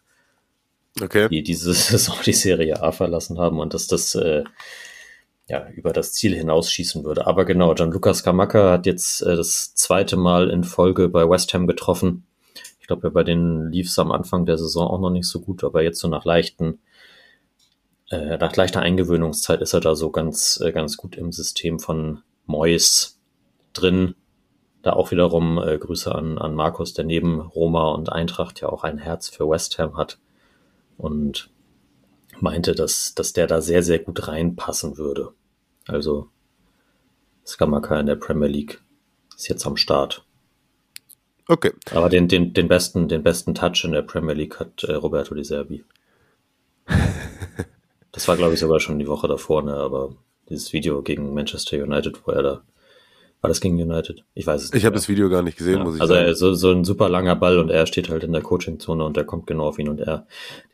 [1.01, 1.27] Okay.
[1.29, 4.43] die diese Saison die Serie A verlassen haben und dass das äh,
[5.47, 7.27] ja, über das Ziel hinausschießen würde.
[7.27, 11.67] Aber genau, Gianluca Scamacca hat jetzt äh, das zweite Mal in Folge bei West Ham
[11.67, 12.25] getroffen.
[12.79, 15.83] Ich glaube, bei denen lief am Anfang der Saison auch noch nicht so gut, aber
[15.83, 16.79] jetzt so nach leichten,
[18.09, 22.21] äh, nach leichter Eingewöhnungszeit ist er da so ganz, äh, ganz gut im System von
[22.45, 23.19] Moyes.
[23.73, 24.15] drin.
[24.83, 28.83] Da auch wiederum äh, Grüße an, an Markus, der neben Roma und Eintracht ja auch
[28.83, 30.19] ein Herz für West Ham hat.
[30.97, 31.49] Und
[32.39, 35.33] meinte, dass, dass der da sehr, sehr gut reinpassen würde.
[35.87, 36.29] Also
[37.45, 38.81] Skamaka in der Premier League
[39.35, 40.25] ist jetzt am Start.
[41.47, 41.71] Okay.
[41.91, 45.35] Aber den, den, den, besten, den besten Touch in der Premier League hat äh, Roberto
[45.35, 45.83] Di Serbi.
[48.11, 49.73] das war, glaube ich, sogar schon die Woche davor, ne?
[49.73, 50.15] aber
[50.49, 52.63] dieses Video gegen Manchester United, wo er da.
[53.43, 54.23] War das gegen United?
[54.35, 54.79] Ich weiß es nicht.
[54.79, 56.25] Ich habe das Video gar nicht gesehen, ja, muss ich also sagen.
[56.27, 59.17] Also so, so ein super langer Ball und er steht halt in der Coachingzone und
[59.17, 60.25] der kommt genau auf ihn und er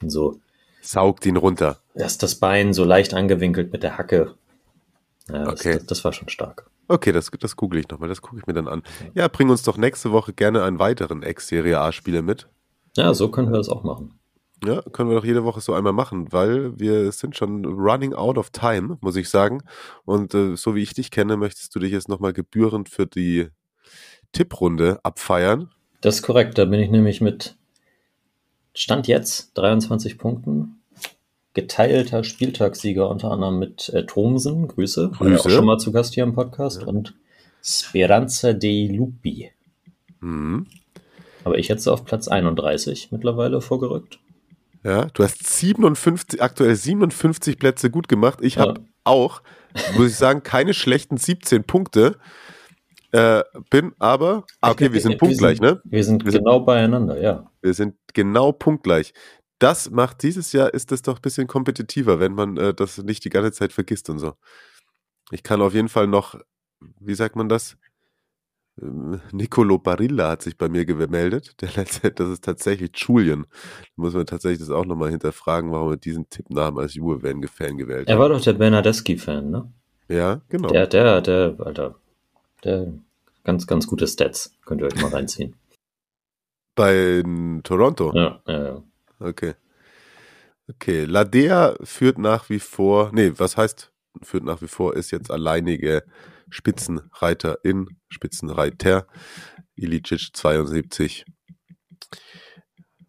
[0.03, 0.39] den so.
[0.81, 1.77] Saugt ihn runter.
[1.95, 4.35] Erst das Bein so leicht angewinkelt mit der Hacke.
[5.29, 5.73] Ja, das, Okay.
[5.77, 6.69] das, das war schon stark.
[6.87, 8.83] Okay, das, das google ich nochmal, das gucke ich mir dann an.
[9.15, 12.47] Ja, bring uns doch nächste Woche gerne einen weiteren Ex-Serie A-Spieler mit.
[12.95, 14.13] Ja, so können wir das auch machen.
[14.65, 18.37] Ja, können wir doch jede Woche so einmal machen, weil wir sind schon running out
[18.37, 19.61] of time, muss ich sagen.
[20.05, 23.47] Und äh, so wie ich dich kenne, möchtest du dich jetzt nochmal gebührend für die
[24.31, 25.71] Tipprunde abfeiern.
[26.01, 26.57] Das ist korrekt.
[26.57, 27.55] Da bin ich nämlich mit
[28.73, 30.81] Stand jetzt 23 Punkten.
[31.53, 34.67] Geteilter Spieltagssieger unter anderem mit äh, Thomsen.
[34.67, 35.11] Grüße.
[35.19, 35.55] War ja auch Grüße.
[35.55, 36.83] schon mal zu Gast hier im Podcast.
[36.83, 37.15] Und
[37.63, 39.51] Speranza dei Lupi.
[40.19, 40.67] Mhm.
[41.43, 44.19] Aber ich jetzt auf Platz 31 mittlerweile vorgerückt.
[44.83, 48.39] Ja, du hast 57, aktuell 57 Plätze gut gemacht.
[48.41, 48.85] Ich habe Ja.
[49.03, 49.41] auch,
[49.95, 52.17] muss ich sagen, keine schlechten 17 Punkte.
[53.11, 55.81] Äh, bin aber, ah, okay, wir sind punktgleich, ne?
[55.83, 57.51] Wir sind Wir sind- genau beieinander, ja.
[57.61, 59.13] Wir sind genau punktgleich.
[59.57, 63.25] Das macht dieses Jahr, ist das doch ein bisschen kompetitiver, wenn man äh, das nicht
[63.25, 64.33] die ganze Zeit vergisst und so.
[65.31, 66.35] Ich kann auf jeden Fall noch,
[66.99, 67.75] wie sagt man das?
[68.81, 71.55] Ähm, Nicolo Barilla hat sich bei mir gemeldet.
[71.61, 73.45] Der letzte, das ist tatsächlich Julian.
[73.51, 78.07] Da muss man tatsächlich das auch nochmal hinterfragen, warum er diesen Tippnamen als Juve-Fan gewählt
[78.07, 78.19] Er hat.
[78.19, 79.71] war doch der Bernardeschi-Fan, ne?
[80.07, 80.69] Ja, genau.
[80.69, 81.95] Der, der, der, Alter.
[82.63, 82.93] Der,
[83.43, 84.57] ganz, ganz gute Stats.
[84.65, 85.55] Könnt ihr euch mal reinziehen.
[86.75, 87.21] Bei
[87.63, 88.11] Toronto.
[88.15, 88.83] Ja, ja, ja.
[89.19, 89.53] Okay.
[90.69, 95.31] Okay, Ladea führt nach wie vor, nee, was heißt führt nach wie vor, ist jetzt
[95.31, 96.03] alleinige
[96.49, 99.07] Spitzenreiter in Spitzenreiter.
[99.75, 101.25] Ilicic 72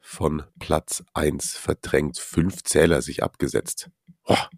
[0.01, 3.91] von Platz 1 verdrängt, fünf Zähler sich abgesetzt.
[4.25, 4.51] Boah,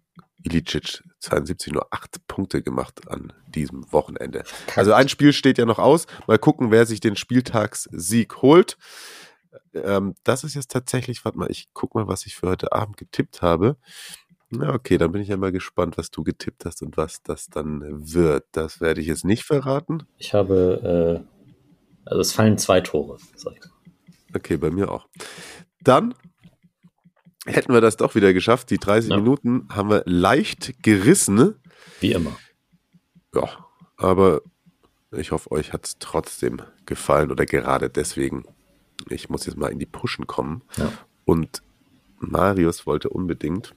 [0.43, 4.45] Ilicic 72 nur acht Punkte gemacht an diesem Wochenende.
[4.75, 6.07] Also ein Spiel steht ja noch aus.
[6.27, 8.77] Mal gucken, wer sich den Spieltagssieg holt.
[9.75, 12.97] Ähm, das ist jetzt tatsächlich, warte mal, ich guck mal, was ich für heute Abend
[12.97, 13.77] getippt habe.
[14.55, 17.47] Na, okay, dann bin ich ja mal gespannt, was du getippt hast und was das
[17.49, 18.45] dann wird.
[18.53, 20.03] Das werde ich jetzt nicht verraten.
[20.19, 23.17] Ich habe, äh, also es fallen zwei Tore.
[24.35, 25.09] Okay, bei mir auch.
[25.81, 26.15] Dann
[27.47, 28.69] hätten wir das doch wieder geschafft.
[28.71, 29.17] Die 30 Ja.
[29.17, 31.55] Minuten haben wir leicht gerissen.
[32.01, 32.37] Wie immer.
[33.35, 33.49] Ja,
[33.97, 34.43] aber
[35.13, 38.45] ich hoffe, euch hat es trotzdem gefallen oder gerade deswegen.
[39.09, 40.63] Ich muss jetzt mal in die Pushen kommen.
[40.77, 40.93] Ja.
[41.25, 41.63] Und
[42.19, 43.75] Marius wollte unbedingt,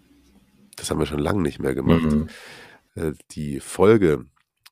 [0.76, 2.28] das haben wir schon lange nicht mehr gemacht, Mhm.
[2.96, 4.26] äh, die Folge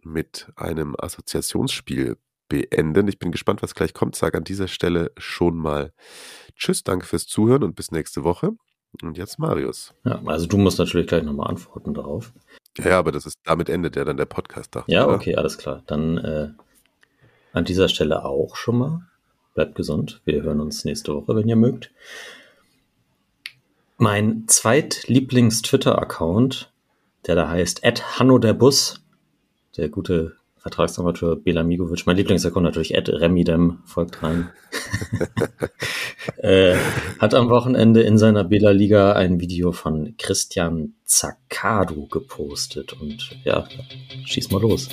[0.04, 2.18] mit einem Assoziationsspiel
[2.50, 3.08] beenden.
[3.08, 4.16] Ich bin gespannt, was gleich kommt.
[4.16, 5.94] Sage an dieser Stelle schon mal
[6.56, 8.52] Tschüss, danke fürs Zuhören und bis nächste Woche.
[9.02, 9.96] Und jetzt Marius.
[10.06, 12.32] Ja, also du musst natürlich gleich nochmal antworten darauf.
[12.78, 14.76] Ja, aber das ist, damit endet ja dann der Podcast.
[14.76, 15.16] dachte Ja, oder?
[15.16, 15.82] okay, alles klar.
[15.88, 16.50] Dann äh,
[17.54, 19.02] an dieser Stelle auch schon mal.
[19.56, 20.22] Bleibt gesund.
[20.26, 21.92] Wir hören uns nächste Woche, wenn ihr mögt.
[24.04, 26.72] Mein zweitlieblings-Twitter-Account,
[27.26, 27.84] der da heißt
[28.20, 29.02] Hanno der Bus,
[29.78, 34.50] der gute Vertragsamateur Belamigovic, mein Lieblingsaccount natürlich Ed Remidem, folgt rein.
[36.36, 36.76] äh,
[37.18, 43.70] hat am Wochenende in seiner Bela Liga ein Video von Christian Zaccado gepostet und ja,
[44.26, 44.90] schieß mal los.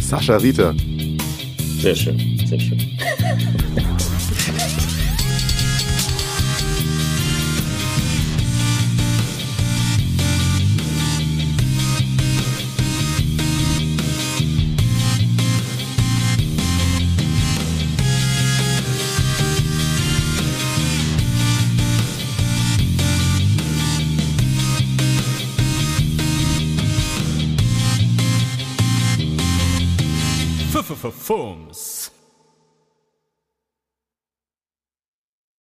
[0.00, 0.74] Sascha Rita.
[1.80, 2.78] Sehr schön, sehr schön.
[31.22, 31.91] F -f -f Fums.